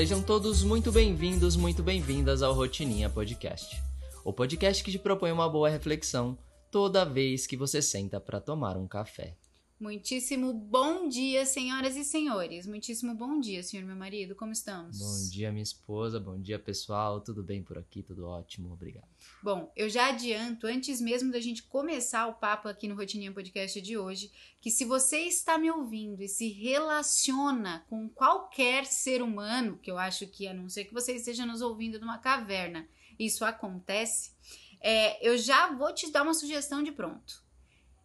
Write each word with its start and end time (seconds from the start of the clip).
Sejam 0.00 0.22
todos 0.22 0.62
muito 0.64 0.90
bem-vindos, 0.90 1.56
muito 1.56 1.82
bem-vindas 1.82 2.40
ao 2.40 2.54
Rotininha 2.54 3.10
Podcast. 3.10 3.78
O 4.24 4.32
podcast 4.32 4.82
que 4.82 4.90
te 4.90 4.98
propõe 4.98 5.30
uma 5.30 5.46
boa 5.46 5.68
reflexão 5.68 6.38
toda 6.70 7.04
vez 7.04 7.46
que 7.46 7.54
você 7.54 7.82
senta 7.82 8.18
para 8.18 8.40
tomar 8.40 8.78
um 8.78 8.88
café. 8.88 9.36
Muitíssimo 9.80 10.52
bom 10.52 11.08
dia, 11.08 11.46
senhoras 11.46 11.96
e 11.96 12.04
senhores. 12.04 12.66
Muitíssimo 12.66 13.14
bom 13.14 13.40
dia, 13.40 13.62
senhor 13.62 13.82
meu 13.86 13.96
marido. 13.96 14.34
Como 14.34 14.52
estamos? 14.52 14.98
Bom 14.98 15.30
dia, 15.30 15.50
minha 15.50 15.62
esposa. 15.62 16.20
Bom 16.20 16.38
dia, 16.38 16.58
pessoal. 16.58 17.18
Tudo 17.22 17.42
bem 17.42 17.62
por 17.62 17.78
aqui? 17.78 18.02
Tudo 18.02 18.26
ótimo. 18.26 18.74
Obrigado. 18.74 19.08
Bom, 19.42 19.72
eu 19.74 19.88
já 19.88 20.10
adianto, 20.10 20.66
antes 20.66 21.00
mesmo 21.00 21.32
da 21.32 21.40
gente 21.40 21.62
começar 21.62 22.26
o 22.26 22.34
papo 22.34 22.68
aqui 22.68 22.86
no 22.86 22.94
Rotininha 22.94 23.32
Podcast 23.32 23.80
de 23.80 23.96
hoje, 23.96 24.30
que 24.60 24.70
se 24.70 24.84
você 24.84 25.20
está 25.20 25.56
me 25.56 25.70
ouvindo 25.70 26.20
e 26.20 26.28
se 26.28 26.48
relaciona 26.48 27.82
com 27.88 28.06
qualquer 28.06 28.84
ser 28.84 29.22
humano, 29.22 29.78
que 29.78 29.90
eu 29.90 29.96
acho 29.96 30.26
que 30.26 30.46
a 30.46 30.52
não 30.52 30.68
ser 30.68 30.84
que 30.84 30.92
você 30.92 31.14
esteja 31.14 31.46
nos 31.46 31.62
ouvindo 31.62 31.98
numa 31.98 32.18
caverna, 32.18 32.86
isso 33.18 33.46
acontece, 33.46 34.32
é, 34.78 35.26
eu 35.26 35.38
já 35.38 35.72
vou 35.72 35.90
te 35.94 36.10
dar 36.10 36.22
uma 36.22 36.34
sugestão 36.34 36.82
de 36.82 36.92
pronto 36.92 37.48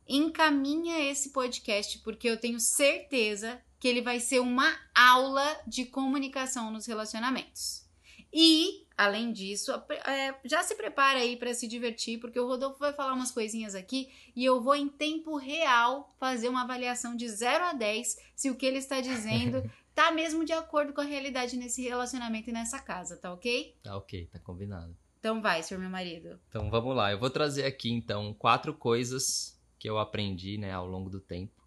encaminha 0.08 1.00
esse 1.10 1.32
podcast, 1.32 2.00
porque 2.00 2.30
eu 2.30 2.40
tenho 2.40 2.60
certeza 2.60 3.62
que 3.80 3.88
ele 3.88 4.02
vai 4.02 4.20
ser 4.20 4.40
uma 4.40 4.76
aula 4.94 5.46
de 5.68 5.86
comunicação 5.86 6.72
nos 6.72 6.86
relacionamentos. 6.86 7.86
E, 8.34 8.86
além 8.98 9.32
disso, 9.32 9.72
é, 10.06 10.36
já 10.44 10.62
se 10.62 10.76
prepara 10.76 11.20
aí 11.20 11.38
para 11.38 11.54
se 11.54 11.68
divertir, 11.68 12.20
porque 12.20 12.40
o 12.40 12.46
Rodolfo 12.46 12.80
vai 12.80 12.92
falar 12.92 13.14
umas 13.14 13.32
coisinhas 13.32 13.76
aqui 13.76 14.10
e 14.36 14.44
eu 14.44 14.62
vou, 14.62 14.76
em 14.76 14.90
tempo 14.90 15.38
real, 15.38 16.14
fazer 16.20 16.50
uma 16.50 16.64
avaliação 16.64 17.16
de 17.16 17.30
0 17.30 17.64
a 17.64 17.74
10 17.74 18.18
se 18.36 18.50
o 18.50 18.56
que 18.56 18.66
ele 18.66 18.78
está 18.78 19.00
dizendo 19.00 19.64
tá 19.96 20.12
mesmo 20.12 20.44
de 20.44 20.52
acordo 20.52 20.92
com 20.92 21.00
a 21.00 21.06
realidade 21.06 21.56
nesse 21.56 21.82
relacionamento 21.82 22.50
e 22.50 22.54
nessa 22.54 22.78
casa, 22.80 23.16
tá 23.16 23.32
ok? 23.34 23.74
Tá 23.82 23.96
ok, 23.96 24.28
tá 24.28 24.40
combinado. 24.40 24.96
Então 25.18 25.42
vai, 25.42 25.64
senhor 25.64 25.80
meu 25.80 25.90
marido. 25.90 26.38
Então 26.50 26.70
vamos 26.70 26.94
lá, 26.96 27.12
eu 27.12 27.20
vou 27.20 27.30
trazer 27.30 27.66
aqui 27.66 27.90
então 27.90 28.34
quatro 28.34 28.74
coisas 28.74 29.55
que 29.86 29.90
eu 29.90 30.00
aprendi 30.00 30.58
né, 30.58 30.72
ao 30.72 30.88
longo 30.88 31.12
do 31.12 31.20
tempo 31.20 31.62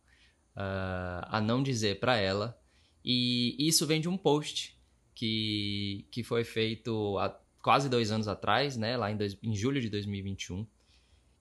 uh, 0.57 1.23
a 1.29 1.41
não 1.41 1.63
dizer 1.63 2.01
para 2.01 2.17
ela. 2.17 2.61
E 3.05 3.55
isso 3.61 3.87
vem 3.87 4.01
de 4.01 4.09
um 4.09 4.17
post 4.17 4.77
que, 5.15 6.05
que 6.11 6.25
foi 6.25 6.43
feito 6.43 7.17
há 7.19 7.29
quase 7.63 7.89
dois 7.89 8.11
anos 8.11 8.27
atrás, 8.27 8.77
né, 8.77 8.97
lá 8.97 9.09
em, 9.13 9.17
dois, 9.17 9.39
em 9.41 9.55
julho 9.55 9.81
de 9.81 9.89
2021. 9.89 10.67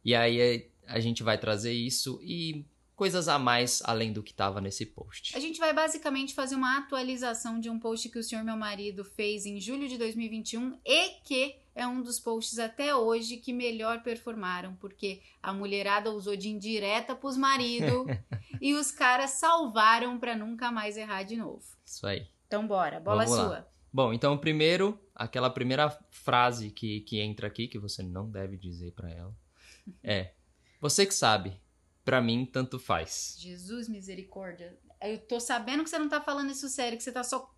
E 0.05 0.13
aí 0.13 0.69
a 0.85 0.99
gente 0.99 1.23
vai 1.23 1.35
trazer 1.39 1.73
isso 1.73 2.19
e 2.21 2.63
coisas 2.95 3.27
a 3.27 3.39
mais 3.39 3.81
além 3.83 4.13
do 4.13 4.21
que 4.21 4.31
estava 4.31 4.61
nesse 4.61 4.85
post. 4.85 5.35
A 5.35 5.39
gente 5.39 5.59
vai 5.59 5.73
basicamente 5.73 6.35
fazer 6.35 6.53
uma 6.53 6.77
atualização 6.77 7.59
de 7.59 7.71
um 7.71 7.79
post 7.79 8.07
que 8.07 8.19
o 8.19 8.23
senhor 8.23 8.43
meu 8.43 8.55
marido 8.55 9.03
fez 9.03 9.47
em 9.47 9.59
julho 9.59 9.87
de 9.89 9.97
2021 9.97 10.77
e 10.85 11.09
que 11.23 11.55
é 11.77 11.85
um 11.85 12.01
dos 12.01 12.19
posts 12.19 12.57
até 12.57 12.95
hoje 12.95 13.37
que 13.37 13.53
melhor 13.53 14.01
performaram, 14.01 14.75
porque 14.77 15.21
a 15.41 15.53
mulherada 15.53 16.11
usou 16.11 16.35
de 16.35 16.49
indireta 16.49 17.15
pros 17.15 17.37
maridos 17.37 18.07
e 18.59 18.73
os 18.73 18.91
caras 18.91 19.31
salvaram 19.31 20.19
para 20.19 20.35
nunca 20.35 20.71
mais 20.71 20.97
errar 20.97 21.21
de 21.21 21.37
novo. 21.37 21.63
Isso 21.85 22.05
aí. 22.07 22.27
Então 22.47 22.67
bora, 22.67 22.99
bola 22.99 23.25
Vamos 23.25 23.39
sua. 23.39 23.47
Lá. 23.49 23.67
Bom, 23.93 24.11
então 24.11 24.35
primeiro, 24.39 24.99
aquela 25.13 25.51
primeira 25.51 25.89
frase 26.09 26.71
que, 26.71 27.01
que 27.01 27.19
entra 27.19 27.45
aqui, 27.45 27.67
que 27.67 27.77
você 27.77 28.01
não 28.01 28.27
deve 28.27 28.57
dizer 28.57 28.93
para 28.93 29.11
ela, 29.11 29.33
é: 30.03 30.33
Você 30.81 31.05
que 31.05 31.13
sabe, 31.13 31.61
para 32.03 32.19
mim 32.19 32.43
tanto 32.43 32.79
faz. 32.79 33.35
Jesus 33.37 33.87
misericórdia. 33.87 34.75
Eu 34.99 35.19
tô 35.19 35.39
sabendo 35.39 35.83
que 35.83 35.91
você 35.91 35.99
não 35.99 36.09
tá 36.09 36.19
falando 36.19 36.49
isso 36.49 36.67
sério, 36.69 36.97
que 36.97 37.03
você 37.03 37.11
tá 37.11 37.23
só 37.23 37.53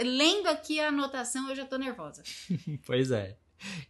lendo 0.00 0.46
aqui 0.46 0.78
a 0.78 0.88
anotação, 0.88 1.48
eu 1.48 1.56
já 1.56 1.66
tô 1.66 1.76
nervosa. 1.76 2.22
pois 2.86 3.10
é. 3.10 3.36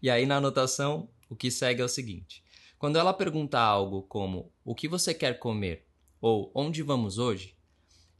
E 0.02 0.10
aí 0.10 0.26
na 0.26 0.36
anotação, 0.36 1.08
o 1.28 1.36
que 1.36 1.50
segue 1.50 1.82
é 1.82 1.84
o 1.84 1.88
seguinte: 1.88 2.44
quando 2.78 2.98
ela 2.98 3.12
pergunta 3.12 3.58
algo 3.58 4.02
como 4.02 4.52
o 4.64 4.74
que 4.74 4.88
você 4.88 5.14
quer 5.14 5.38
comer 5.38 5.86
ou 6.20 6.50
onde 6.54 6.82
vamos 6.82 7.18
hoje, 7.18 7.56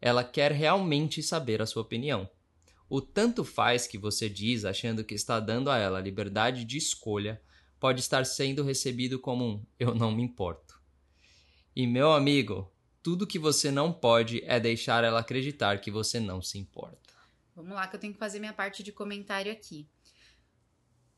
ela 0.00 0.22
quer 0.22 0.52
realmente 0.52 1.22
saber 1.22 1.62
a 1.62 1.66
sua 1.66 1.82
opinião. 1.82 2.28
O 2.88 3.00
tanto 3.00 3.44
faz 3.44 3.86
que 3.86 3.96
você 3.96 4.28
diz 4.28 4.64
achando 4.64 5.04
que 5.04 5.14
está 5.14 5.40
dando 5.40 5.70
a 5.70 5.78
ela 5.78 6.00
liberdade 6.00 6.64
de 6.64 6.76
escolha 6.76 7.40
pode 7.80 8.00
estar 8.00 8.24
sendo 8.24 8.62
recebido 8.62 9.18
como 9.18 9.44
um 9.44 9.66
eu 9.78 9.94
não 9.94 10.12
me 10.12 10.22
importo. 10.22 10.80
E 11.74 11.86
meu 11.86 12.12
amigo, 12.12 12.70
tudo 13.02 13.26
que 13.26 13.38
você 13.38 13.70
não 13.70 13.92
pode 13.92 14.42
é 14.44 14.58
deixar 14.60 15.04
ela 15.04 15.20
acreditar 15.20 15.80
que 15.80 15.90
você 15.90 16.20
não 16.20 16.40
se 16.40 16.58
importa. 16.58 17.12
Vamos 17.54 17.72
lá, 17.72 17.86
que 17.86 17.96
eu 17.96 18.00
tenho 18.00 18.12
que 18.12 18.18
fazer 18.18 18.38
minha 18.38 18.52
parte 18.52 18.82
de 18.82 18.92
comentário 18.92 19.52
aqui. 19.52 19.88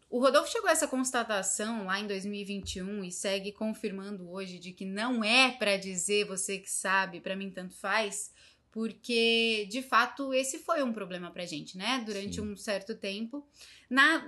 O 0.09 0.21
Rodolfo 0.21 0.51
chegou 0.51 0.69
a 0.69 0.73
essa 0.73 0.87
constatação 0.87 1.85
lá 1.85 1.99
em 1.99 2.07
2021 2.07 3.05
e 3.05 3.11
segue 3.11 3.51
confirmando 3.51 4.31
hoje 4.31 4.59
de 4.59 4.73
que 4.73 4.85
não 4.85 5.23
é 5.23 5.51
para 5.51 5.77
dizer 5.77 6.27
você 6.27 6.59
que 6.59 6.71
sabe, 6.71 7.21
para 7.21 7.35
mim 7.35 7.51
tanto 7.51 7.75
faz, 7.75 8.33
porque 8.71 9.67
de 9.69 9.83
fato 9.83 10.33
esse 10.33 10.59
foi 10.59 10.83
um 10.83 10.93
problema 10.93 11.31
pra 11.31 11.45
gente, 11.45 11.77
né? 11.77 12.03
Durante 12.07 12.37
Sim. 12.37 12.43
um 12.43 12.57
certo 12.57 12.95
tempo. 12.95 13.47
Na 13.91 14.25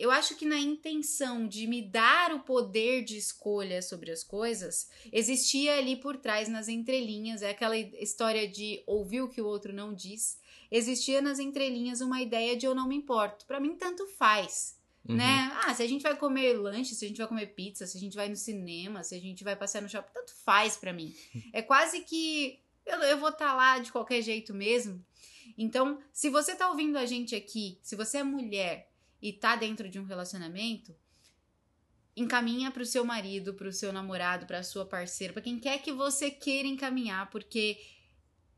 eu 0.00 0.10
acho 0.10 0.34
que 0.34 0.46
na 0.46 0.58
intenção 0.58 1.46
de 1.46 1.66
me 1.66 1.82
dar 1.82 2.32
o 2.32 2.40
poder 2.40 3.04
de 3.04 3.18
escolha 3.18 3.82
sobre 3.82 4.10
as 4.10 4.24
coisas, 4.24 4.88
existia 5.12 5.76
ali 5.76 5.94
por 5.94 6.16
trás, 6.16 6.48
nas 6.48 6.68
entrelinhas, 6.68 7.42
é 7.42 7.50
aquela 7.50 7.76
história 7.76 8.48
de 8.48 8.82
ouvir 8.86 9.20
o 9.20 9.28
que 9.28 9.42
o 9.42 9.46
outro 9.46 9.74
não 9.74 9.92
diz. 9.92 10.38
Existia 10.70 11.20
nas 11.20 11.38
entrelinhas 11.38 12.00
uma 12.00 12.22
ideia 12.22 12.56
de 12.56 12.64
eu 12.64 12.74
não 12.74 12.88
me 12.88 12.96
importo. 12.96 13.44
Para 13.44 13.60
mim, 13.60 13.76
tanto 13.76 14.06
faz. 14.06 14.79
Uhum. 15.08 15.16
Né? 15.16 15.50
Ah, 15.64 15.74
se 15.74 15.82
a 15.82 15.86
gente 15.86 16.02
vai 16.02 16.16
comer 16.16 16.54
lanche, 16.54 16.94
se 16.94 17.04
a 17.04 17.08
gente 17.08 17.18
vai 17.18 17.26
comer 17.26 17.46
pizza, 17.46 17.86
se 17.86 17.96
a 17.96 18.00
gente 18.00 18.16
vai 18.16 18.28
no 18.28 18.36
cinema, 18.36 19.02
se 19.02 19.14
a 19.14 19.20
gente 19.20 19.42
vai 19.42 19.56
passear 19.56 19.80
no 19.80 19.88
shopping, 19.88 20.12
tanto 20.12 20.34
faz 20.44 20.76
para 20.76 20.92
mim. 20.92 21.14
É 21.52 21.62
quase 21.62 22.00
que 22.00 22.60
eu, 22.86 22.98
eu 23.00 23.18
vou 23.18 23.30
estar 23.30 23.48
tá 23.48 23.54
lá 23.54 23.78
de 23.78 23.90
qualquer 23.90 24.22
jeito 24.22 24.54
mesmo. 24.54 25.04
Então, 25.56 25.98
se 26.12 26.30
você 26.30 26.54
tá 26.54 26.68
ouvindo 26.68 26.96
a 26.96 27.06
gente 27.06 27.34
aqui, 27.34 27.78
se 27.82 27.96
você 27.96 28.18
é 28.18 28.22
mulher 28.22 28.90
e 29.20 29.32
tá 29.32 29.56
dentro 29.56 29.88
de 29.88 29.98
um 29.98 30.04
relacionamento, 30.04 30.94
encaminha 32.16 32.70
para 32.70 32.82
o 32.82 32.86
seu 32.86 33.04
marido, 33.04 33.54
para 33.54 33.68
o 33.68 33.72
seu 33.72 33.92
namorado, 33.92 34.46
para 34.46 34.62
sua 34.62 34.84
parceira, 34.84 35.32
para 35.32 35.42
quem 35.42 35.58
quer 35.58 35.78
que 35.78 35.92
você 35.92 36.30
queira 36.30 36.68
encaminhar, 36.68 37.30
porque 37.30 37.80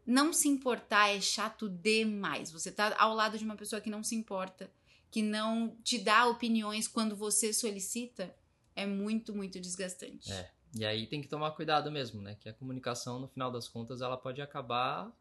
não 0.06 0.32
se 0.32 0.48
importar 0.48 1.08
é 1.08 1.20
chato 1.20 1.68
demais. 1.68 2.50
Você 2.50 2.70
tá 2.70 2.94
ao 2.98 3.14
lado 3.14 3.38
de 3.38 3.44
uma 3.44 3.56
pessoa 3.56 3.80
que 3.80 3.90
não 3.90 4.02
se 4.02 4.14
importa 4.14 4.70
que 5.12 5.22
não 5.22 5.76
te 5.84 5.98
dá 5.98 6.26
opiniões 6.26 6.88
quando 6.88 7.14
você 7.14 7.52
solicita, 7.52 8.34
é 8.74 8.86
muito, 8.86 9.34
muito 9.34 9.60
desgastante. 9.60 10.32
É. 10.32 10.50
E 10.74 10.86
aí 10.86 11.06
tem 11.06 11.20
que 11.20 11.28
tomar 11.28 11.50
cuidado 11.50 11.92
mesmo, 11.92 12.22
né? 12.22 12.34
Que 12.40 12.48
a 12.48 12.54
comunicação, 12.54 13.20
no 13.20 13.28
final 13.28 13.52
das 13.52 13.68
contas, 13.68 14.00
ela 14.00 14.16
pode 14.16 14.40
acabar 14.40 15.12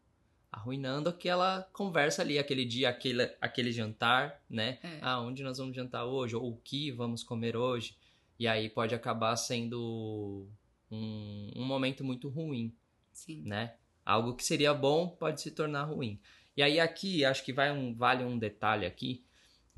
arruinando 0.50 1.10
aquela 1.10 1.68
conversa 1.74 2.22
ali, 2.22 2.38
aquele 2.38 2.64
dia, 2.64 2.88
aquele, 2.88 3.36
aquele 3.38 3.70
jantar, 3.70 4.42
né? 4.48 4.78
É. 4.82 4.98
Ah, 5.02 5.20
onde 5.20 5.42
nós 5.42 5.58
vamos 5.58 5.76
jantar 5.76 6.06
hoje? 6.06 6.34
Ou 6.34 6.52
o 6.52 6.56
que 6.56 6.90
vamos 6.90 7.22
comer 7.22 7.54
hoje? 7.54 7.94
E 8.38 8.48
aí 8.48 8.70
pode 8.70 8.94
acabar 8.94 9.36
sendo 9.36 10.48
um, 10.90 11.50
um 11.54 11.64
momento 11.66 12.02
muito 12.02 12.30
ruim, 12.30 12.74
Sim. 13.12 13.42
né? 13.42 13.74
Algo 14.06 14.34
que 14.34 14.44
seria 14.44 14.72
bom 14.72 15.06
pode 15.06 15.42
se 15.42 15.50
tornar 15.50 15.84
ruim. 15.84 16.18
E 16.56 16.62
aí 16.62 16.80
aqui, 16.80 17.26
acho 17.26 17.44
que 17.44 17.52
vai 17.52 17.70
um, 17.70 17.94
vale 17.94 18.24
um 18.24 18.38
detalhe 18.38 18.86
aqui, 18.86 19.22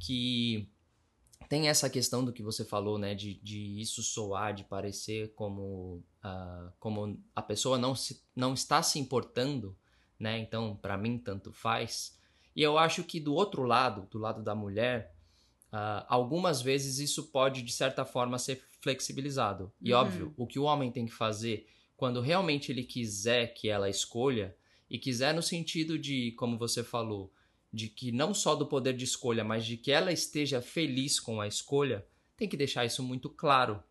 que 0.05 0.69
tem 1.49 1.69
essa 1.69 1.89
questão 1.89 2.25
do 2.25 2.33
que 2.33 2.43
você 2.43 2.65
falou, 2.65 2.99
né, 2.99 3.15
de, 3.15 3.35
de 3.35 3.81
isso 3.81 4.03
soar, 4.03 4.55
de 4.55 4.65
parecer 4.65 5.33
como, 5.35 6.03
uh, 6.25 6.73
como 6.79 7.23
a 7.35 7.43
pessoa 7.43 7.79
não, 7.79 7.95
se, 7.95 8.23
não 8.35 8.55
está 8.55 8.83
se 8.83 8.99
importando, 8.99 9.77
né, 10.19 10.39
então 10.39 10.77
para 10.77 10.97
mim 10.97 11.19
tanto 11.19 11.53
faz. 11.53 12.19
E 12.55 12.63
eu 12.63 12.77
acho 12.79 13.03
que 13.05 13.21
do 13.21 13.35
outro 13.35 13.63
lado, 13.63 14.07
do 14.11 14.19
lado 14.19 14.43
da 14.43 14.55
mulher, 14.55 15.15
uh, 15.73 16.05
algumas 16.09 16.61
vezes 16.61 16.99
isso 16.99 17.31
pode 17.31 17.63
de 17.63 17.73
certa 17.73 18.05
forma 18.05 18.39
ser 18.39 18.63
flexibilizado. 18.81 19.73
E 19.81 19.93
uhum. 19.93 20.01
óbvio, 20.01 20.35
o 20.37 20.47
que 20.47 20.59
o 20.59 20.65
homem 20.65 20.91
tem 20.91 21.07
que 21.07 21.13
fazer 21.13 21.67
quando 21.97 22.21
realmente 22.21 22.71
ele 22.71 22.85
quiser 22.85 23.55
que 23.55 23.69
ela 23.69 23.89
escolha, 23.89 24.57
e 24.91 24.99
quiser 24.99 25.35
no 25.35 25.43
sentido 25.43 25.99
de, 25.99 26.33
como 26.33 26.59
você 26.59 26.85
falou, 26.85 27.33
de 27.75 27.89
que 27.89 28.13
não 28.13 28.33
só 28.33 28.55
do 28.55 28.67
poder 28.67 28.95
de 28.95 29.05
escolha, 29.05 29.43
mas 29.43 29.67
de 29.67 29.77
que 29.77 29.91
ela 29.91 30.13
esteja 30.13 30.63
feliz 30.63 31.19
com 31.19 31.41
a 31.41 31.49
escolha, 31.49 32.07
tem 32.37 32.49
que 32.49 32.57
deixar 32.57 32.85
isso 32.85 33.03
muito 33.03 33.29
claro, 33.29 33.83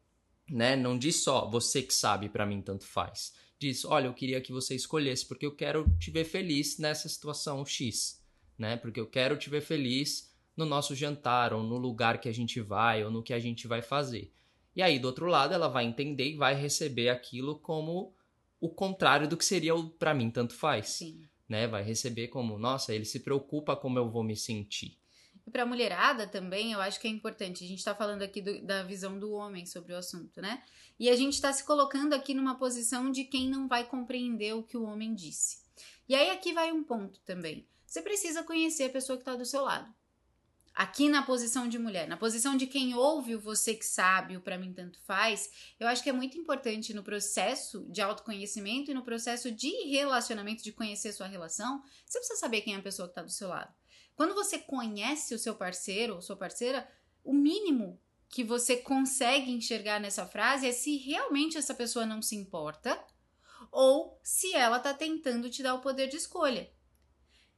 né? 0.50 0.76
Não 0.76 0.98
diz 0.98 1.22
só 1.22 1.50
você 1.50 1.82
que 1.82 1.94
sabe, 1.94 2.30
para 2.30 2.46
mim 2.46 2.62
tanto 2.62 2.86
faz. 2.86 3.34
Diz, 3.60 3.84
olha, 3.84 4.08
eu 4.08 4.14
queria 4.14 4.42
que 4.42 4.54
você 4.54 4.74
escolhesse 4.74 5.26
porque 5.26 5.46
eu 5.46 5.56
quero 5.56 5.86
te 6.00 6.12
ver 6.12 6.24
feliz 6.24 6.78
nessa 6.78 7.10
situação 7.10 7.66
X, 7.66 8.24
né? 8.58 8.78
Porque 8.78 9.00
eu 9.00 9.08
quero 9.08 9.38
te 9.38 9.50
ver 9.50 9.62
feliz 9.62 10.34
no 10.56 10.66
nosso 10.66 10.96
jantar 10.96 11.54
ou 11.54 11.62
no 11.62 11.78
lugar 11.78 12.22
que 12.22 12.30
a 12.30 12.34
gente 12.34 12.62
vai 12.62 13.04
ou 13.04 13.12
no 13.12 13.24
que 13.24 13.34
a 13.34 13.40
gente 13.40 13.68
vai 13.68 13.82
fazer. 13.82 14.34
E 14.76 14.82
aí 14.82 14.98
do 14.98 15.08
outro 15.08 15.26
lado 15.26 15.54
ela 15.54 15.68
vai 15.68 15.86
entender 15.86 16.32
e 16.32 16.38
vai 16.38 16.56
receber 16.56 17.10
aquilo 17.10 17.60
como 17.60 18.16
o 18.62 18.70
contrário 18.70 19.28
do 19.28 19.36
que 19.36 19.46
seria 19.46 19.76
o 19.76 19.90
para 19.90 20.14
mim 20.14 20.32
tanto 20.32 20.54
faz. 20.54 20.90
Sim 20.90 21.28
né? 21.48 21.68
Vai 21.68 21.84
receber 21.84 22.28
como, 22.28 22.58
nossa, 22.58 22.94
ele 22.94 23.06
se 23.06 23.20
preocupa 23.20 23.76
como 23.76 24.00
eu 24.00 24.10
vou 24.10 24.24
me 24.24 24.36
sentir. 24.36 24.98
E 25.46 25.52
pra 25.52 25.66
mulherada 25.66 26.26
também, 26.26 26.72
eu 26.72 26.82
acho 26.82 27.00
que 27.00 27.08
é 27.08 27.12
importante. 27.12 27.64
A 27.64 27.68
gente 27.68 27.84
tá 27.84 27.94
falando 27.94 28.22
aqui 28.22 28.42
do, 28.42 28.62
da 28.66 28.84
visão 28.84 29.20
do 29.20 29.32
homem 29.32 29.66
sobre 29.66 29.94
o 29.94 29.98
assunto, 29.98 30.42
né? 30.42 30.64
E 31.00 31.10
a 31.10 31.16
gente 31.16 31.42
tá 31.42 31.52
se 31.52 31.66
colocando 31.66 32.14
aqui 32.14 32.34
numa 32.34 32.56
posição 32.56 33.12
de 33.12 33.26
quem 33.26 33.50
não 33.50 33.68
vai 33.68 33.84
compreender 33.84 34.54
o 34.54 34.64
que 34.64 34.78
o 34.78 34.84
homem 34.84 35.14
disse. 35.14 35.64
E 36.08 36.16
aí 36.16 36.30
aqui 36.30 36.54
vai 36.54 36.72
um 36.72 36.84
ponto 36.84 37.20
também. 37.26 37.68
Você 37.86 38.02
precisa 38.02 38.44
conhecer 38.44 38.86
a 38.86 38.90
pessoa 38.90 39.18
que 39.18 39.26
tá 39.26 39.36
do 39.36 39.46
seu 39.46 39.64
lado 39.64 39.94
aqui 40.74 41.08
na 41.08 41.22
posição 41.22 41.68
de 41.68 41.78
mulher, 41.78 42.08
na 42.08 42.18
posição 42.18 42.58
de 42.58 42.66
quem 42.66 42.96
ouve 42.96 43.36
o 43.36 43.40
você 43.40 43.76
que 43.76 43.86
sabe, 43.86 44.36
o 44.36 44.42
para 44.42 44.58
mim 44.58 44.74
tanto 44.74 45.00
faz, 45.02 45.50
eu 45.80 45.88
acho 45.88 46.02
que 46.02 46.10
é 46.10 46.14
muito 46.14 46.38
importante 46.38 46.94
no 46.94 47.04
processo 47.04 47.86
de 47.90 48.02
autoconhecimento 48.02 48.90
e 48.90 48.94
no 48.94 49.04
processo 49.04 49.52
de 49.52 49.70
relacionamento, 49.88 50.64
de 50.64 50.72
conhecer 50.72 51.14
sua 51.14 51.28
relação, 51.28 51.84
você 52.06 52.18
precisa 52.20 52.40
saber 52.40 52.62
quem 52.62 52.74
é 52.74 52.78
a 52.78 52.82
pessoa 52.82 53.08
que 53.08 53.12
está 53.12 53.22
do 53.22 53.32
seu 53.32 53.50
lado. 53.50 53.74
Quando 54.16 54.34
você 54.34 54.60
conhece 54.60 55.34
o 55.34 55.40
seu 55.40 55.56
parceiro 55.56 56.16
ou 56.16 56.22
sua 56.22 56.36
parceira, 56.36 56.88
o 57.24 57.34
mínimo 57.34 58.00
que 58.30 58.44
você 58.44 58.78
consegue 58.78 59.52
enxergar 59.52 60.00
nessa 60.00 60.26
frase 60.26 60.68
é 60.68 60.72
se 60.72 60.98
realmente 60.98 61.58
essa 61.58 61.74
pessoa 61.74 62.06
não 62.06 62.22
se 62.22 62.36
importa 62.36 63.00
ou 63.72 64.20
se 64.24 64.54
ela 64.56 64.78
está 64.78 64.94
tentando 64.94 65.50
te 65.50 65.62
dar 65.62 65.76
o 65.76 65.82
poder 65.82 66.08
de 66.08 66.18
escolha. 66.18 66.72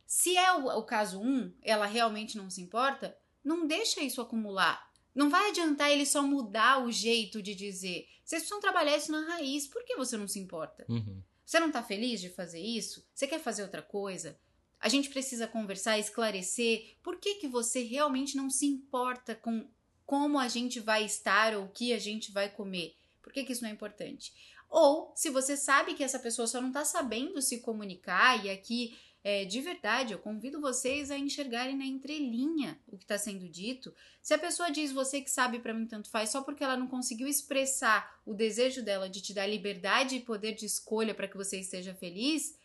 Se 0.06 0.38
é 0.38 0.54
o, 0.54 0.68
o 0.78 0.84
caso 0.84 1.20
1, 1.20 1.28
um, 1.28 1.54
ela 1.62 1.86
realmente 1.86 2.38
não 2.38 2.50
se 2.50 2.62
importa, 2.62 3.18
não 3.44 3.66
deixa 3.66 4.02
isso 4.02 4.22
acumular. 4.22 4.92
Não 5.14 5.30
vai 5.30 5.50
adiantar 5.50 5.92
ele 5.92 6.06
só 6.06 6.22
mudar 6.22 6.84
o 6.84 6.92
jeito 6.92 7.42
de 7.42 7.56
dizer. 7.56 8.08
Vocês 8.24 8.42
precisam 8.42 8.60
trabalhar 8.60 8.98
isso 8.98 9.12
na 9.12 9.22
raiz. 9.28 9.68
Por 9.68 9.84
que 9.86 9.96
você 9.96 10.18
não 10.18 10.28
se 10.28 10.40
importa? 10.40 10.86
Uhum. 10.90 11.22
Você 11.46 11.60
não 11.60 11.72
tá 11.72 11.82
feliz 11.82 12.20
de 12.20 12.30
fazer 12.30 12.60
isso? 12.60 13.08
Você 13.14 13.28
quer 13.28 13.40
fazer 13.40 13.64
outra 13.64 13.82
coisa? 13.82 14.38
A 14.80 14.90
gente 14.90 15.10
precisa 15.10 15.48
conversar, 15.48 15.98
esclarecer 15.98 16.98
por 17.02 17.18
que, 17.18 17.36
que 17.36 17.48
você 17.48 17.84
realmente 17.84 18.36
não 18.36 18.50
se 18.50 18.66
importa 18.66 19.36
com 19.36 19.68
como 20.06 20.38
a 20.38 20.48
gente 20.48 20.80
vai 20.80 21.04
estar 21.04 21.56
ou 21.56 21.66
o 21.66 21.70
que 21.70 21.92
a 21.94 21.98
gente 21.98 22.32
vai 22.32 22.50
comer. 22.50 22.96
Por 23.22 23.34
que, 23.34 23.44
que 23.44 23.54
isso 23.54 23.64
não 23.64 23.70
é 23.70 23.74
importante? 23.74 24.34
Ou 24.70 25.12
se 25.16 25.30
você 25.30 25.56
sabe 25.58 25.94
que 25.94 26.04
essa 26.04 26.20
pessoa 26.20 26.48
só 26.48 26.62
não 26.62 26.68
está 26.68 26.86
sabendo 26.86 27.42
se 27.42 27.60
comunicar 27.60 28.44
e 28.44 28.50
aqui 28.50 28.98
é, 29.28 29.44
de 29.44 29.60
verdade, 29.60 30.14
eu 30.14 30.20
convido 30.20 30.62
vocês 30.62 31.10
a 31.10 31.18
enxergarem 31.18 31.76
na 31.76 31.84
entrelinha 31.84 32.80
o 32.88 32.96
que 32.96 33.06
está 33.06 33.18
sendo 33.18 33.50
dito. 33.50 33.92
Se 34.22 34.36
a 34.36 34.38
pessoa 34.38 34.70
diz 34.70 34.92
você 34.92 35.20
que 35.20 35.32
sabe 35.32 35.58
para 35.58 35.74
mim 35.74 35.88
tanto 35.88 36.12
faz 36.12 36.30
só 36.30 36.44
porque 36.44 36.64
ela 36.64 36.78
não 36.78 36.86
conseguiu 36.88 37.28
expressar 37.28 38.22
o 38.24 38.36
desejo 38.36 38.84
dela 38.84 39.10
de 39.10 39.22
te 39.22 39.34
dar 39.34 39.48
liberdade 39.48 40.16
e 40.16 40.20
poder 40.20 40.54
de 40.54 40.68
escolha 40.68 41.16
para 41.16 41.28
que 41.28 41.36
você 41.36 41.60
esteja 41.60 41.96
feliz, 41.96 42.56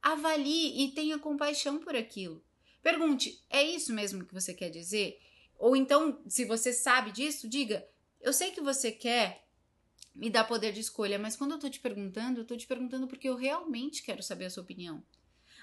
avalie 0.00 0.84
e 0.84 0.92
tenha 0.92 1.18
compaixão 1.18 1.80
por 1.80 1.96
aquilo. 1.96 2.44
Pergunte: 2.80 3.42
é 3.50 3.64
isso 3.64 3.92
mesmo 3.92 4.24
que 4.24 4.32
você 4.32 4.54
quer 4.54 4.70
dizer? 4.70 5.20
Ou 5.58 5.74
então, 5.74 6.22
se 6.28 6.44
você 6.44 6.72
sabe 6.72 7.10
disso, 7.10 7.48
diga: 7.48 7.84
eu 8.20 8.32
sei 8.32 8.52
que 8.52 8.60
você 8.60 8.92
quer 8.92 9.48
me 10.14 10.30
dar 10.30 10.44
poder 10.44 10.72
de 10.72 10.78
escolha, 10.78 11.18
mas 11.18 11.34
quando 11.34 11.54
eu 11.54 11.58
tô 11.58 11.68
te 11.68 11.80
perguntando, 11.80 12.42
eu 12.42 12.44
tô 12.44 12.56
te 12.56 12.68
perguntando 12.68 13.08
porque 13.08 13.28
eu 13.28 13.34
realmente 13.34 14.00
quero 14.00 14.22
saber 14.22 14.44
a 14.44 14.50
sua 14.50 14.62
opinião. 14.62 15.02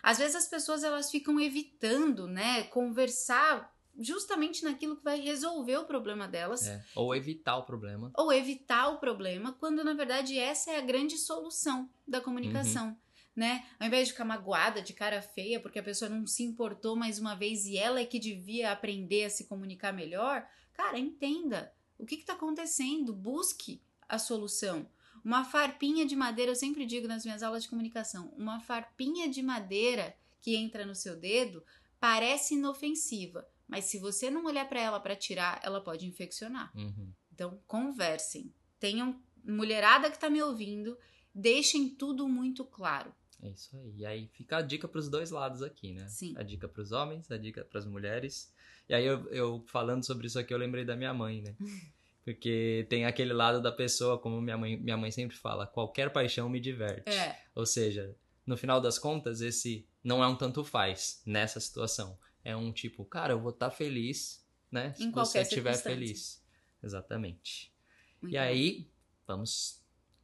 Às 0.05 0.19
vezes 0.19 0.35
as 0.35 0.47
pessoas 0.47 0.83
elas 0.83 1.09
ficam 1.09 1.39
evitando, 1.39 2.27
né, 2.27 2.65
conversar 2.65 3.75
justamente 3.97 4.63
naquilo 4.63 4.95
que 4.95 5.03
vai 5.03 5.19
resolver 5.19 5.77
o 5.77 5.85
problema 5.85 6.27
delas. 6.27 6.67
É, 6.67 6.85
ou 6.93 7.15
evitar 7.15 7.57
o 7.57 7.63
problema. 7.63 8.11
Ou 8.15 8.31
evitar 8.31 8.89
o 8.89 8.99
problema, 8.99 9.53
quando 9.53 9.83
na 9.83 9.95
verdade 9.95 10.37
essa 10.37 10.69
é 10.69 10.77
a 10.77 10.81
grande 10.81 11.17
solução 11.17 11.89
da 12.07 12.21
comunicação. 12.21 12.89
Uhum. 12.89 12.95
Né? 13.35 13.65
Ao 13.79 13.87
invés 13.87 14.05
de 14.05 14.11
ficar 14.13 14.25
magoada, 14.25 14.79
de 14.79 14.93
cara 14.93 15.23
feia, 15.23 15.59
porque 15.59 15.79
a 15.79 15.83
pessoa 15.83 16.07
não 16.07 16.27
se 16.27 16.43
importou 16.43 16.95
mais 16.95 17.17
uma 17.17 17.33
vez 17.33 17.65
e 17.65 17.75
ela 17.75 17.99
é 17.99 18.05
que 18.05 18.19
devia 18.19 18.71
aprender 18.71 19.25
a 19.25 19.29
se 19.31 19.45
comunicar 19.45 19.91
melhor, 19.91 20.47
cara, 20.73 20.99
entenda 20.99 21.73
o 21.97 22.05
que 22.05 22.13
está 22.13 22.33
acontecendo, 22.33 23.11
busque 23.11 23.81
a 24.07 24.19
solução. 24.19 24.87
Uma 25.25 25.44
farpinha 25.44 26.06
de 26.06 26.16
madeira, 26.16 26.51
eu 26.51 26.56
sempre 26.56 26.86
digo 26.86 27.07
nas 27.07 27.25
minhas 27.25 27.42
aulas 27.42 27.63
de 27.63 27.69
comunicação, 27.69 28.31
uma 28.38 28.60
farpinha 28.60 29.27
de 29.27 29.42
madeira 29.42 30.16
que 30.39 30.56
entra 30.56 30.86
no 30.86 30.94
seu 30.94 31.16
dedo 31.16 31.66
parece 32.00 32.54
inofensiva, 32.54 33.48
mas 33.68 33.86
se 33.86 33.98
você 33.98 34.30
não 34.30 34.45
olhar 34.45 34.69
para 34.69 34.80
ela 34.80 35.00
para 35.00 35.16
tirar, 35.16 35.60
ela 35.63 35.81
pode 35.81 36.06
infeccionar. 36.06 36.72
Uhum. 36.77 37.12
Então, 37.33 37.60
conversem. 37.66 38.54
Tenham 38.80 39.19
mulherada 39.44 40.12
que 40.12 40.19
tá 40.19 40.30
me 40.30 40.44
ouvindo, 40.44 40.95
deixem 41.33 41.89
tudo 41.89 42.30
muito 42.30 42.63
claro. 42.63 43.12
É 43.42 43.50
isso 43.50 43.75
aí. 43.75 43.95
E 43.98 44.06
aí 44.06 44.27
fica 44.27 44.57
a 44.57 44.62
dica 44.62 44.88
para 44.88 45.00
os 45.00 45.10
dois 45.10 45.31
lados 45.31 45.63
aqui, 45.63 45.92
né? 45.92 46.07
Sim. 46.07 46.36
A 46.38 46.44
dica 46.44 46.68
para 46.68 46.83
os 46.83 46.92
homens, 46.92 47.31
a 47.31 47.38
dica 47.38 47.66
para 47.66 47.80
as 47.80 47.86
mulheres. 47.88 48.54
E 48.88 48.94
aí 48.94 49.04
eu, 49.04 49.27
eu 49.31 49.63
falando 49.66 50.06
sobre 50.06 50.27
isso 50.27 50.38
aqui, 50.38 50.54
eu 50.54 50.57
lembrei 50.60 50.86
da 50.86 50.95
minha 50.95 51.16
mãe, 51.16 51.42
né? 51.42 51.56
Porque 52.25 52.88
tem 52.89 53.06
aquele 53.06 53.33
lado 53.33 53.62
da 53.62 53.72
pessoa, 53.72 54.18
como 54.18 54.42
minha 54.42 54.57
mãe, 54.57 54.75
minha 54.75 54.98
mãe 54.98 55.12
sempre 55.12 55.38
fala, 55.38 55.68
qualquer 55.68 56.12
paixão 56.12 56.50
me 56.50 56.60
diverte. 56.60 57.07
É. 57.07 57.39
Ou 57.54 57.68
seja, 57.68 58.18
no 58.44 58.57
final 58.57 58.81
das 58.81 58.98
contas, 58.98 59.42
esse 59.42 59.88
não 60.04 60.24
é 60.24 60.27
um 60.27 60.36
tanto 60.36 60.63
faz 60.63 61.22
nessa 61.24 61.60
situação. 61.60 62.18
É 62.44 62.56
um 62.56 62.72
tipo, 62.72 63.06
cara, 63.06 63.33
eu 63.33 63.39
vou 63.39 63.51
estar 63.51 63.69
tá 63.69 63.75
feliz, 63.75 64.44
né? 64.72 64.92
Se 64.94 65.10
você 65.12 65.42
estiver 65.42 65.77
feliz. 65.77 66.44
Exatamente. 66.81 67.72
Muito 68.19 68.33
e 68.33 68.38
bom. 68.38 68.44
aí, 68.44 68.92
vamos 69.27 69.83